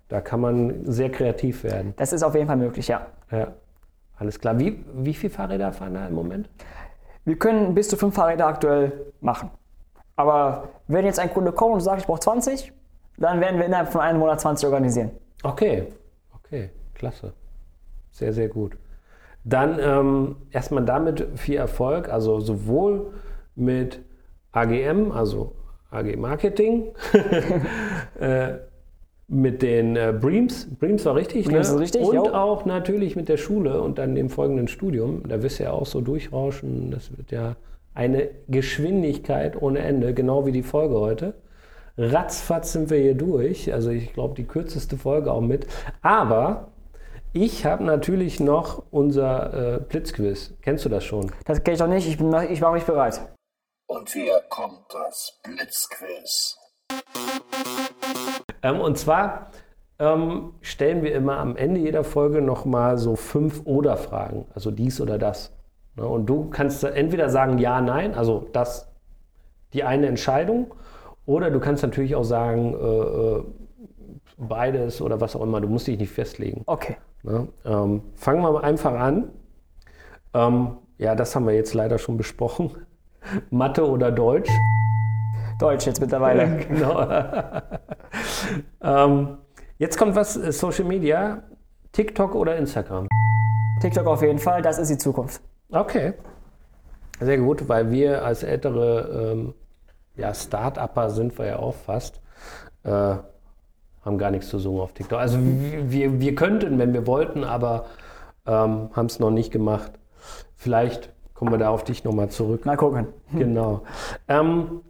Da 0.07 0.21
kann 0.21 0.39
man 0.39 0.85
sehr 0.85 1.09
kreativ 1.09 1.63
werden. 1.63 1.93
Das 1.97 2.13
ist 2.13 2.23
auf 2.23 2.35
jeden 2.35 2.47
Fall 2.47 2.57
möglich, 2.57 2.87
ja. 2.87 3.07
Ja, 3.31 3.53
alles 4.17 4.39
klar. 4.39 4.59
Wie, 4.59 4.85
wie 4.93 5.13
viele 5.13 5.33
Fahrräder 5.33 5.73
fahren 5.73 5.95
da 5.95 6.07
im 6.07 6.13
Moment? 6.13 6.49
Wir 7.23 7.37
können 7.37 7.73
bis 7.73 7.89
zu 7.89 7.97
fünf 7.97 8.13
Fahrräder 8.13 8.45
aktuell 8.45 9.11
machen. 9.19 9.49
Aber 10.15 10.69
wenn 10.87 11.05
jetzt 11.05 11.19
ein 11.19 11.33
Kunde 11.33 11.51
kommt 11.51 11.73
und 11.73 11.81
sagt, 11.81 12.01
ich 12.01 12.07
brauche 12.07 12.19
20, 12.19 12.71
dann 13.17 13.41
werden 13.41 13.57
wir 13.57 13.65
innerhalb 13.65 13.89
von 13.89 14.01
einem 14.01 14.19
Monat 14.19 14.41
20 14.41 14.67
organisieren. 14.67 15.11
Okay, 15.43 15.87
okay, 16.33 16.69
klasse. 16.93 17.33
Sehr, 18.11 18.31
sehr 18.31 18.47
gut. 18.47 18.77
Dann 19.43 19.77
ähm, 19.79 20.35
erstmal 20.51 20.85
damit 20.85 21.27
viel 21.35 21.57
Erfolg, 21.57 22.09
also 22.09 22.39
sowohl 22.39 23.13
mit 23.55 24.01
AGM, 24.51 25.11
also 25.11 25.55
AG 25.91 26.15
Marketing, 26.17 26.93
äh, 28.19 28.53
mit 29.27 29.61
den 29.61 29.95
äh, 29.95 30.13
Breams, 30.19 30.67
Breams 30.79 31.05
war 31.05 31.15
richtig, 31.15 31.47
Breams 31.47 31.71
ne? 31.71 31.79
richtig, 31.79 32.03
und 32.03 32.15
jo. 32.15 32.33
auch 32.33 32.65
natürlich 32.65 33.15
mit 33.15 33.27
der 33.27 33.37
Schule 33.37 33.81
und 33.81 33.97
dann 33.97 34.15
dem 34.15 34.29
folgenden 34.29 34.67
Studium. 34.67 35.27
Da 35.27 35.41
wirst 35.41 35.59
du 35.59 35.63
ja 35.63 35.71
auch 35.71 35.85
so 35.85 36.01
durchrauschen, 36.01 36.91
das 36.91 37.15
wird 37.17 37.31
ja 37.31 37.55
eine 37.93 38.29
Geschwindigkeit 38.47 39.59
ohne 39.61 39.79
Ende, 39.79 40.13
genau 40.13 40.45
wie 40.45 40.51
die 40.51 40.63
Folge 40.63 40.99
heute. 40.99 41.33
Ratzfatz 41.97 42.73
sind 42.73 42.89
wir 42.89 42.99
hier 42.99 43.15
durch. 43.15 43.73
Also 43.73 43.89
ich 43.89 44.13
glaube, 44.13 44.35
die 44.35 44.43
kürzeste 44.43 44.97
Folge 44.97 45.31
auch 45.31 45.41
mit. 45.41 45.65
Aber 46.01 46.67
ich 47.31 47.65
habe 47.65 47.83
natürlich 47.83 48.39
noch 48.39 48.83
unser 48.91 49.75
äh, 49.75 49.79
Blitzquiz. 49.79 50.53
Kennst 50.61 50.85
du 50.85 50.89
das 50.89 51.03
schon? 51.03 51.31
Das 51.45 51.63
kenne 51.63 51.75
ich 51.75 51.79
noch 51.79 51.87
nicht, 51.87 52.07
ich, 52.07 52.17
bin, 52.17 52.29
noch- 52.29 52.43
ich 52.43 52.61
war 52.61 52.73
nicht 52.73 52.85
bereit. 52.85 53.21
Und 53.87 54.09
hier 54.09 54.41
kommt 54.49 54.85
das 54.91 55.39
Blitzquiz. 55.43 56.57
Ähm, 58.65 58.81
und 58.81 58.97
zwar 58.97 59.51
ähm, 59.99 60.53
stellen 60.61 61.03
wir 61.03 61.13
immer 61.13 61.37
am 61.37 61.55
Ende 61.55 61.79
jeder 61.79 62.03
Folge 62.03 62.41
nochmal 62.41 62.97
so 62.97 63.15
fünf 63.15 63.61
Oder-Fragen. 63.65 64.45
Also 64.55 64.71
dies 64.71 64.99
oder 64.99 65.19
das. 65.19 65.53
Ne? 65.95 66.05
Und 66.05 66.25
du 66.25 66.49
kannst 66.49 66.83
entweder 66.83 67.29
sagen 67.29 67.59
ja, 67.59 67.79
nein, 67.79 68.15
also 68.15 68.49
das 68.51 68.91
die 69.73 69.83
eine 69.83 70.07
Entscheidung. 70.07 70.73
Oder 71.27 71.51
du 71.51 71.59
kannst 71.59 71.83
natürlich 71.83 72.15
auch 72.15 72.23
sagen 72.23 72.73
äh, 72.73 72.87
äh, 72.87 73.43
beides 74.37 75.01
oder 75.01 75.21
was 75.21 75.35
auch 75.35 75.41
immer. 75.41 75.61
Du 75.61 75.67
musst 75.67 75.85
dich 75.85 75.99
nicht 75.99 76.11
festlegen. 76.11 76.63
Okay. 76.65 76.97
Ne? 77.23 77.47
Ähm, 77.65 78.01
fangen 78.15 78.41
wir 78.41 78.51
mal 78.51 78.63
einfach 78.63 78.93
an. 78.93 79.29
Ähm, 80.33 80.77
ja, 80.97 81.13
das 81.13 81.35
haben 81.35 81.45
wir 81.45 81.53
jetzt 81.53 81.73
leider 81.73 81.99
schon 81.99 82.17
besprochen. 82.17 82.71
Mathe 83.51 83.87
oder 83.87 84.11
Deutsch? 84.11 84.49
Deutsch 85.59 85.85
jetzt 85.85 86.01
mittlerweile. 86.01 86.57
Genau. 86.67 87.07
ähm, 88.81 89.37
jetzt 89.77 89.97
kommt 89.97 90.15
was, 90.15 90.37
äh, 90.37 90.51
Social 90.51 90.85
Media. 90.85 91.43
TikTok 91.91 92.35
oder 92.35 92.57
Instagram? 92.57 93.07
TikTok 93.79 94.05
auf 94.07 94.21
jeden 94.21 94.39
Fall, 94.39 94.61
das 94.61 94.77
ist 94.79 94.89
die 94.89 94.97
Zukunft. 94.97 95.41
Okay. 95.71 96.13
Sehr 97.21 97.37
gut, 97.37 97.69
weil 97.69 97.91
wir 97.91 98.25
als 98.25 98.43
ältere 98.43 99.31
ähm, 99.33 99.53
ja, 100.17 100.33
Start-Upper 100.33 101.09
sind 101.09 101.37
wir 101.37 101.45
ja 101.45 101.59
auch 101.59 101.75
fast, 101.75 102.19
äh, 102.83 102.89
haben 102.89 104.17
gar 104.17 104.31
nichts 104.31 104.49
zu 104.49 104.59
suchen 104.59 104.81
auf 104.81 104.93
TikTok. 104.93 105.19
Also 105.19 105.37
wir, 105.41 105.91
wir, 105.91 106.19
wir 106.19 106.35
könnten, 106.35 106.77
wenn 106.77 106.93
wir 106.93 107.07
wollten, 107.07 107.43
aber 107.45 107.85
ähm, 108.45 108.89
haben 108.93 109.05
es 109.05 109.19
noch 109.19 109.31
nicht 109.31 109.51
gemacht. 109.51 109.93
Vielleicht 110.55 111.13
kommen 111.33 111.51
wir 111.51 111.57
da 111.57 111.69
auf 111.69 111.83
dich 111.83 112.03
nochmal 112.03 112.29
zurück. 112.29 112.65
Mal 112.65 112.77
gucken. 112.77 113.07
Genau. 113.33 113.83
Ähm, 114.27 114.81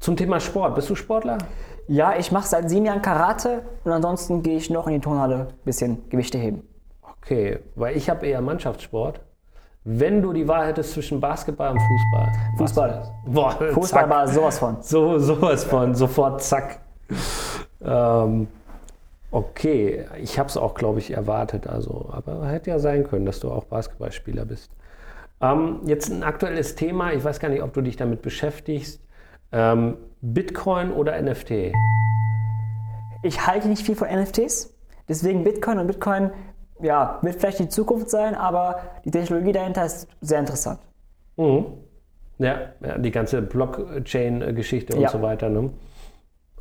zum 0.00 0.16
Thema 0.16 0.40
Sport. 0.40 0.74
Bist 0.74 0.90
du 0.90 0.94
Sportler? 0.94 1.38
Ja, 1.86 2.14
ich 2.18 2.32
mache 2.32 2.48
seit 2.48 2.68
sieben 2.68 2.86
Jahren 2.86 3.02
Karate 3.02 3.62
und 3.84 3.92
ansonsten 3.92 4.42
gehe 4.42 4.56
ich 4.56 4.70
noch 4.70 4.86
in 4.86 4.94
die 4.94 5.00
Turnhalle 5.00 5.48
ein 5.50 5.64
bisschen 5.64 6.08
Gewichte 6.08 6.38
heben. 6.38 6.62
Okay, 7.02 7.60
weil 7.74 7.96
ich 7.96 8.10
habe 8.10 8.26
eher 8.26 8.40
Mannschaftssport. 8.40 9.20
Wenn 9.84 10.20
du 10.22 10.32
die 10.32 10.46
Wahl 10.46 10.66
hättest 10.66 10.92
zwischen 10.92 11.20
Basketball 11.20 11.72
und 11.72 11.80
Fußball. 11.80 12.32
Fußball. 12.58 13.02
Boah, 13.26 13.50
Fußball 13.52 14.02
zack. 14.02 14.10
war 14.10 14.28
sowas 14.28 14.58
von. 14.58 14.76
So, 14.82 15.18
sowas 15.18 15.64
von, 15.64 15.94
sofort 15.94 16.42
zack. 16.42 16.80
Ähm, 17.82 18.48
Okay, 19.32 20.06
ich 20.20 20.38
habe 20.40 20.48
es 20.48 20.56
auch, 20.56 20.74
glaube 20.74 20.98
ich, 20.98 21.12
erwartet. 21.12 21.68
Also, 21.68 22.08
aber 22.12 22.48
hätte 22.48 22.70
ja 22.70 22.78
sein 22.80 23.06
können, 23.06 23.26
dass 23.26 23.38
du 23.38 23.50
auch 23.50 23.64
Basketballspieler 23.64 24.44
bist. 24.44 24.72
Ähm, 25.40 25.80
jetzt 25.86 26.10
ein 26.10 26.24
aktuelles 26.24 26.74
Thema. 26.74 27.12
Ich 27.12 27.22
weiß 27.22 27.38
gar 27.38 27.48
nicht, 27.48 27.62
ob 27.62 27.72
du 27.72 27.80
dich 27.80 27.96
damit 27.96 28.22
beschäftigst. 28.22 29.00
Ähm, 29.52 29.96
Bitcoin 30.20 30.92
oder 30.92 31.20
NFT? 31.20 31.72
Ich 33.22 33.46
halte 33.46 33.68
nicht 33.68 33.84
viel 33.84 33.96
von 33.96 34.08
NFTs, 34.08 34.74
deswegen 35.08 35.44
Bitcoin 35.44 35.78
und 35.78 35.86
Bitcoin, 35.86 36.30
ja, 36.80 37.18
wird 37.22 37.36
vielleicht 37.40 37.58
die 37.58 37.68
Zukunft 37.68 38.10
sein, 38.10 38.34
aber 38.34 38.80
die 39.04 39.10
Technologie 39.10 39.52
dahinter 39.52 39.84
ist 39.84 40.08
sehr 40.20 40.38
interessant. 40.38 40.80
Mhm. 41.36 41.66
Ja, 42.38 42.58
ja, 42.80 42.96
die 42.96 43.10
ganze 43.10 43.42
Blockchain-Geschichte 43.42 44.94
und 44.96 45.02
Ja. 45.02 45.10
so 45.10 45.20
weiter. 45.20 45.50
Ne? 45.50 45.70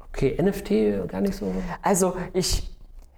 Okay, 0.09 0.37
NFT 0.41 1.07
gar 1.07 1.21
nicht 1.21 1.35
so. 1.35 1.45
Also 1.81 2.15
ich, 2.33 2.69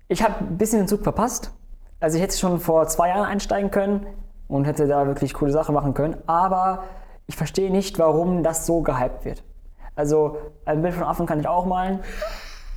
ich 0.08 0.22
habe 0.22 0.46
ein 0.46 0.58
bisschen 0.58 0.80
den 0.80 0.88
Zug 0.88 1.02
verpasst. 1.02 1.52
Also 2.00 2.18
ich 2.18 2.24
hätte 2.24 2.38
schon 2.38 2.60
vor 2.60 2.88
zwei 2.88 3.10
Jahren 3.10 3.26
einsteigen 3.26 3.72
können 3.72 4.06
und 4.48 4.66
hätte 4.66 4.88
da 4.88 5.08
wirklich 5.08 5.34
coole 5.34 5.52
Sachen 5.52 5.74
machen 5.74 5.94
können, 5.94 6.18
aber 6.28 6.84
ich 7.26 7.36
verstehe 7.36 7.72
nicht, 7.72 7.98
warum 7.98 8.44
das 8.44 8.66
so 8.66 8.82
gehypt 8.82 9.26
wird. 9.26 9.44
Also 9.96 10.38
ein 10.66 10.82
Bild 10.82 10.94
von 10.94 11.04
Affen 11.04 11.26
kann 11.26 11.40
ich 11.40 11.48
auch 11.48 11.66
malen. 11.66 12.00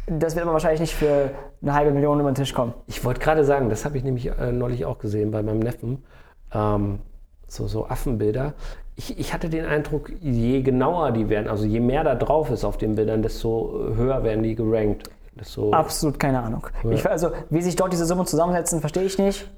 Das 0.07 0.35
wird 0.35 0.45
aber 0.45 0.53
wahrscheinlich 0.53 0.81
nicht 0.81 0.95
für 0.95 1.31
eine 1.63 1.75
halbe 1.75 1.91
Million 1.93 2.21
über 2.21 2.31
den 2.31 2.35
Tisch 2.35 2.53
kommen. 2.53 2.75
Ich 2.87 3.05
wollte 3.05 3.21
gerade 3.21 3.45
sagen, 3.45 3.71
das 3.71 3.85
habe 3.85 3.97
ich 3.97 4.05
nämlich 4.05 4.27
äh, 4.27 4.53
neulich 4.53 4.85
auch 4.85 4.99
gesehen 4.99 5.31
bei 5.31 5.43
meinem 5.43 5.61
Neffen. 5.61 6.05
Ähm, 6.53 6.99
so, 7.47 7.67
so 7.67 7.87
Affenbilder. 7.87 8.53
Ich, 8.97 9.19
ich 9.19 9.33
hatte 9.33 9.49
den 9.49 9.65
Eindruck, 9.65 10.13
je 10.21 10.63
genauer 10.63 11.13
die 11.13 11.29
werden, 11.29 11.49
also 11.49 11.65
je 11.65 11.81
mehr 11.81 12.05
da 12.05 12.15
drauf 12.15 12.51
ist 12.51 12.65
auf 12.65 12.77
den 12.77 12.95
Bildern, 12.95 13.23
desto 13.23 13.93
höher 13.97 14.23
werden 14.23 14.43
die 14.43 14.55
gerankt. 14.55 15.09
Desto, 15.35 15.73
Absolut 15.73 16.21
keine 16.21 16.43
Ahnung. 16.43 16.67
Ich, 16.91 17.09
also 17.09 17.31
wie 17.51 17.61
sich 17.63 17.75
dort 17.75 17.93
diese 17.93 18.07
Summen 18.07 18.27
zusammensetzen, 18.27 18.81
verstehe 18.81 19.03
ich 19.03 19.19
nicht. 19.19 19.51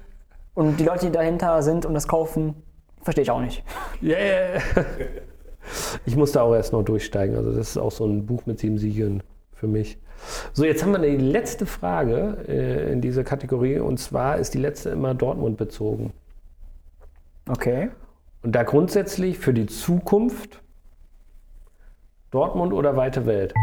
Und 0.55 0.79
die 0.79 0.85
Leute, 0.85 1.05
die 1.07 1.11
dahinter 1.11 1.61
sind 1.61 1.85
und 1.85 1.93
das 1.93 2.07
kaufen, 2.07 2.55
verstehe 3.03 3.21
ich 3.23 3.31
auch 3.31 3.41
nicht. 3.41 3.63
Ja. 4.01 4.15
Ich 6.05 6.15
musste 6.15 6.41
auch 6.41 6.53
erst 6.53 6.73
noch 6.73 6.83
durchsteigen. 6.83 7.35
Also 7.35 7.51
das 7.51 7.69
ist 7.69 7.77
auch 7.77 7.91
so 7.91 8.05
ein 8.05 8.25
Buch 8.25 8.45
mit 8.45 8.59
sieben 8.59 8.77
Siegeln 8.77 9.23
für 9.53 9.67
mich. 9.67 9.97
So, 10.53 10.65
jetzt 10.65 10.83
haben 10.83 10.91
wir 10.91 10.99
die 10.99 11.17
letzte 11.17 11.65
Frage 11.65 12.37
äh, 12.47 12.91
in 12.91 13.01
dieser 13.01 13.23
Kategorie 13.23 13.79
und 13.79 13.97
zwar 13.99 14.37
ist 14.37 14.53
die 14.53 14.59
letzte 14.59 14.89
immer 14.89 15.13
Dortmund 15.13 15.57
bezogen. 15.57 16.13
Okay. 17.49 17.89
Und 18.43 18.53
da 18.53 18.63
grundsätzlich 18.63 19.37
für 19.37 19.53
die 19.53 19.65
Zukunft 19.65 20.61
Dortmund 22.31 22.73
oder 22.73 22.95
weite 22.95 23.25
Welt? 23.25 23.53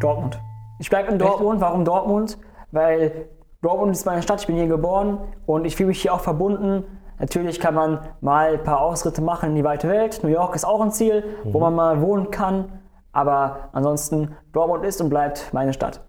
Dortmund. 0.00 0.40
Ich 0.78 0.90
bleibe 0.90 1.12
in 1.12 1.18
Dortmund. 1.18 1.60
Warum 1.60 1.84
Dortmund? 1.84 2.38
Weil 2.72 3.28
Dortmund 3.62 3.92
ist 3.92 4.04
meine 4.04 4.22
Stadt, 4.22 4.40
ich 4.40 4.46
bin 4.46 4.56
hier 4.56 4.66
geboren 4.66 5.18
und 5.46 5.64
ich 5.64 5.76
fühle 5.76 5.88
mich 5.88 6.02
hier 6.02 6.12
auch 6.12 6.20
verbunden. 6.20 6.84
Natürlich 7.18 7.60
kann 7.60 7.74
man 7.74 8.00
mal 8.20 8.54
ein 8.54 8.62
paar 8.62 8.80
Ausritte 8.80 9.22
machen 9.22 9.50
in 9.50 9.54
die 9.54 9.64
weite 9.64 9.88
Welt. 9.88 10.20
New 10.22 10.30
York 10.30 10.54
ist 10.54 10.64
auch 10.64 10.80
ein 10.80 10.90
Ziel, 10.90 11.24
wo 11.44 11.60
man 11.60 11.74
mal 11.74 12.00
wohnen 12.00 12.30
kann. 12.30 12.80
Aber 13.12 13.68
ansonsten, 13.72 14.36
Dortmund 14.52 14.84
ist 14.84 15.00
und 15.00 15.08
bleibt 15.08 15.52
meine 15.52 15.72
Stadt. 15.72 16.00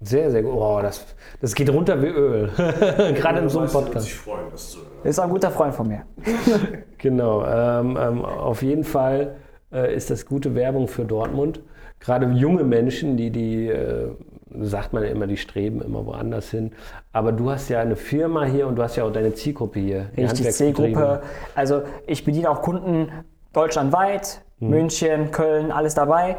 Sehr, 0.00 0.30
sehr 0.30 0.42
gut. 0.42 0.52
Oh, 0.54 0.80
das, 0.82 1.06
das 1.40 1.54
geht 1.54 1.72
runter 1.72 2.02
wie 2.02 2.06
Öl. 2.06 2.48
Gerade 2.56 3.40
in 3.40 3.48
so 3.48 3.60
einem 3.60 3.70
Podcast. 3.70 4.08
Ich 4.08 4.14
freue 4.14 4.42
mich, 4.44 4.52
das 4.52 4.70
zu 4.72 4.78
hören. 4.78 4.88
Ist 5.04 5.18
auch 5.18 5.24
ein 5.24 5.30
guter 5.30 5.50
Freund 5.50 5.74
von 5.74 5.88
mir. 5.88 6.02
Genau. 6.98 7.44
Ähm, 7.44 7.98
ähm, 8.00 8.24
auf 8.24 8.62
jeden 8.62 8.84
Fall 8.84 9.34
äh, 9.72 9.92
ist 9.92 10.08
das 10.10 10.24
gute 10.24 10.54
Werbung 10.54 10.86
für 10.86 11.04
Dortmund. 11.04 11.60
Gerade 11.98 12.26
junge 12.26 12.62
Menschen, 12.62 13.16
die, 13.16 13.30
die, 13.30 13.66
äh, 13.66 14.14
sagt 14.60 14.92
man 14.92 15.02
ja 15.02 15.08
immer, 15.10 15.26
die 15.26 15.36
streben 15.36 15.80
immer 15.82 16.04
woanders 16.06 16.50
hin. 16.50 16.72
Aber 17.12 17.32
du 17.32 17.50
hast 17.50 17.68
ja 17.68 17.80
eine 17.80 17.96
Firma 17.96 18.44
hier 18.44 18.66
und 18.66 18.76
du 18.76 18.82
hast 18.82 18.96
ja 18.96 19.04
auch 19.04 19.12
deine 19.12 19.34
Zielgruppe 19.34 19.80
hier. 19.80 20.06
die 20.16 20.22
Richtig. 20.22 20.52
Zielgruppe. 20.52 21.22
Also 21.54 21.82
ich 22.06 22.24
bediene 22.24 22.50
auch 22.50 22.62
Kunden 22.62 23.08
deutschlandweit, 23.52 24.42
Hm. 24.60 24.68
München, 24.70 25.30
Köln, 25.32 25.72
alles 25.72 25.94
dabei. 25.94 26.36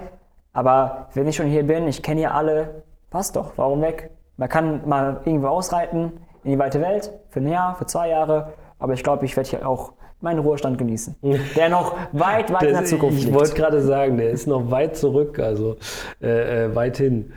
Aber 0.53 1.07
wenn 1.13 1.27
ich 1.27 1.35
schon 1.35 1.47
hier 1.47 1.63
bin, 1.63 1.87
ich 1.87 2.01
kenne 2.01 2.19
hier 2.21 2.33
alle, 2.33 2.83
passt 3.09 3.35
doch, 3.35 3.53
warum 3.57 3.81
weg? 3.81 4.11
Man 4.37 4.49
kann 4.49 4.87
mal 4.87 5.21
irgendwo 5.25 5.47
ausreiten 5.47 6.13
in 6.43 6.51
die 6.51 6.59
weite 6.59 6.79
Welt 6.81 7.11
für 7.29 7.39
ein 7.41 7.47
Jahr, 7.47 7.75
für 7.75 7.85
zwei 7.85 8.09
Jahre. 8.09 8.53
Aber 8.79 8.93
ich 8.93 9.03
glaube, 9.03 9.25
ich 9.25 9.35
werde 9.35 9.49
hier 9.49 9.67
auch 9.67 9.93
meinen 10.21 10.39
Ruhestand 10.39 10.77
genießen. 10.77 11.15
Der 11.55 11.69
noch 11.69 11.95
weit, 12.13 12.51
weit 12.53 12.63
in 12.63 12.69
der 12.69 12.81
Das, 12.81 12.89
Zukunft 12.89 13.17
ich 13.19 13.25
liegt. 13.25 13.35
wollte 13.37 13.53
gerade 13.55 13.81
sagen, 13.81 14.17
der 14.17 14.29
ist 14.29 14.47
noch 14.47 14.71
weit 14.71 14.95
zurück, 14.95 15.37
also 15.39 15.75
äh, 16.21 16.65
äh, 16.65 16.75
weit 16.75 16.97
hin. 16.97 17.33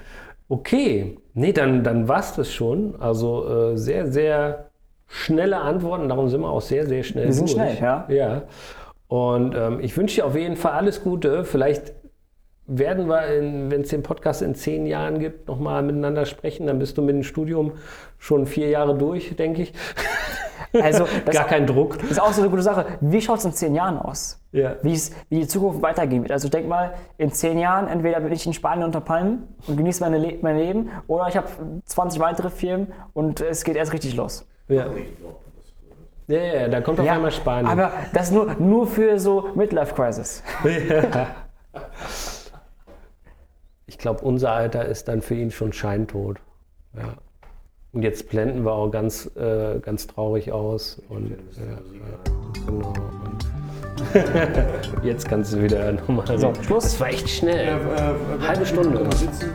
Okay, 0.49 1.19
nee, 1.35 1.53
dann, 1.53 1.83
dann 1.83 2.09
war 2.09 2.21
es 2.21 2.35
das 2.35 2.53
schon. 2.53 2.95
Also 3.01 3.73
äh, 3.73 3.77
sehr, 3.77 4.11
sehr 4.11 4.71
schnelle 5.09 5.59
Antworten, 5.59 6.09
darum 6.09 6.29
sind 6.29 6.41
wir 6.41 6.49
auch 6.51 6.61
sehr, 6.61 6.87
sehr 6.87 7.03
schnell 7.03 7.27
Wir 7.27 7.33
sind 7.33 7.49
durch. 7.53 7.79
schnell, 7.79 7.79
ja. 7.81 8.07
Ja. 8.09 8.43
Und 9.09 9.55
ähm, 9.55 9.81
ich 9.81 9.97
wünsche 9.97 10.17
dir 10.17 10.27
auf 10.27 10.35
jeden 10.37 10.57
Fall 10.57 10.73
alles 10.73 11.03
Gute. 11.03 11.45
Vielleicht 11.45 11.95
werden 12.67 13.09
wir, 13.09 13.23
wenn 13.71 13.81
es 13.83 13.91
den 13.91 14.03
Podcast 14.03 14.43
in 14.43 14.55
zehn 14.57 14.87
Jahren 14.87 15.21
gibt, 15.21 15.47
nochmal 15.47 15.83
miteinander 15.83 16.27
sprechen. 16.27 16.67
Dann 16.67 16.79
bist 16.81 16.99
du 16.99 17.03
mit 17.03 17.15
dem 17.15 17.23
Studium 17.23 17.73
schon 18.19 18.47
vier 18.47 18.69
Jahre 18.69 18.97
durch, 18.97 19.37
denke 19.37 19.63
ich. 19.63 19.73
Also, 20.73 21.07
das 21.25 21.37
Gar 21.37 21.47
kein 21.47 21.67
Druck. 21.67 22.03
ist 22.03 22.21
auch 22.21 22.33
so 22.33 22.41
eine 22.41 22.51
gute 22.51 22.63
Sache. 22.63 22.87
Wie 23.01 23.21
schaut 23.21 23.39
es 23.39 23.45
in 23.45 23.53
zehn 23.53 23.75
Jahren 23.75 23.99
aus? 23.99 24.41
Ja. 24.57 24.77
Wie, 24.81 24.95
es, 24.95 25.13
wie 25.29 25.41
die 25.41 25.47
Zukunft 25.47 25.83
weitergehen 25.83 26.23
wird. 26.23 26.33
Also 26.33 26.47
ich 26.47 26.51
denke 26.51 26.69
mal, 26.69 26.95
in 27.19 27.31
zehn 27.31 27.59
Jahren, 27.59 27.89
entweder 27.89 28.21
bin 28.21 28.33
ich 28.33 28.47
in 28.47 28.55
Spanien 28.55 28.87
unter 28.87 29.03
Palmen 29.03 29.47
und 29.67 29.77
genieße 29.77 30.03
meine 30.03 30.17
Le 30.17 30.39
mein 30.41 30.57
Leben, 30.57 30.91
oder 31.09 31.29
ich 31.29 31.37
habe 31.37 31.49
20 31.85 32.21
weitere 32.21 32.49
Firmen 32.49 32.89
und 33.13 33.43
es 33.43 33.65
geht 33.65 33.77
erst 33.77 33.93
richtig 33.93 34.17
los. 34.17 34.47
Ja. 34.69 34.87
Ja, 36.29 36.39
ja, 36.39 36.55
ja, 36.63 36.69
da 36.69 36.81
kommt 36.81 36.99
auf 36.99 37.09
einmal 37.09 37.31
Spanien. 37.31 37.71
Aber 37.71 37.93
das 38.15 38.31
nur, 38.31 38.55
nur 38.59 38.87
für 38.87 39.19
so 39.21 39.51
Midlife-Crisis. 39.55 40.43
Ich 43.89 43.99
glaube, 43.99 44.23
unser 44.23 44.51
Alter 44.51 44.85
ist 44.85 45.07
dann 45.07 45.23
für 45.23 45.37
ihn 45.37 45.53
schon 45.53 45.73
scheintot. 45.73 46.39
Ja. 46.95 47.15
Und 47.93 48.03
jetzt 48.03 48.29
blenden 48.29 48.65
wir 48.65 48.73
auch 48.73 48.91
ganz, 48.91 49.31
äh, 49.37 49.79
ganz 49.79 50.09
traurig 50.09 50.51
aus. 50.51 51.01
Und, 51.09 51.31
ja, 51.31 51.65
ja, 51.65 51.79
genau. 52.67 52.93
Jetzt 55.03 55.29
kannst 55.29 55.53
du 55.53 55.63
wieder 55.63 55.93
nochmal. 55.93 56.39
So, 56.39 56.53
Schluss. 56.63 56.85
Das 56.85 57.01
war 57.01 57.09
echt 57.09 57.29
schnell. 57.29 57.69
Äh, 57.69 58.47
Halbe 58.47 58.65
Stunde. 58.67 59.01
Mal 59.01 59.17
sitzen. 59.17 59.53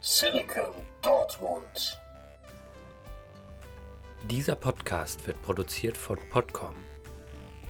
Silicon 0.00 0.74
Dortmund. 1.02 2.00
Dieser 4.30 4.54
Podcast 4.54 5.26
wird 5.26 5.40
produziert 5.42 5.96
von 5.96 6.18
Podcom. 6.30 6.74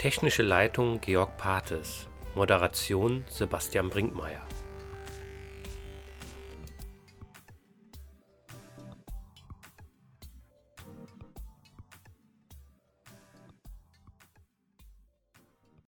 Technische 0.02 0.42
Leitung 0.42 1.00
Georg 1.00 1.36
Pates. 1.36 2.08
Moderation 2.34 3.22
Sebastian 3.28 3.88
Brinkmeier. 3.88 4.42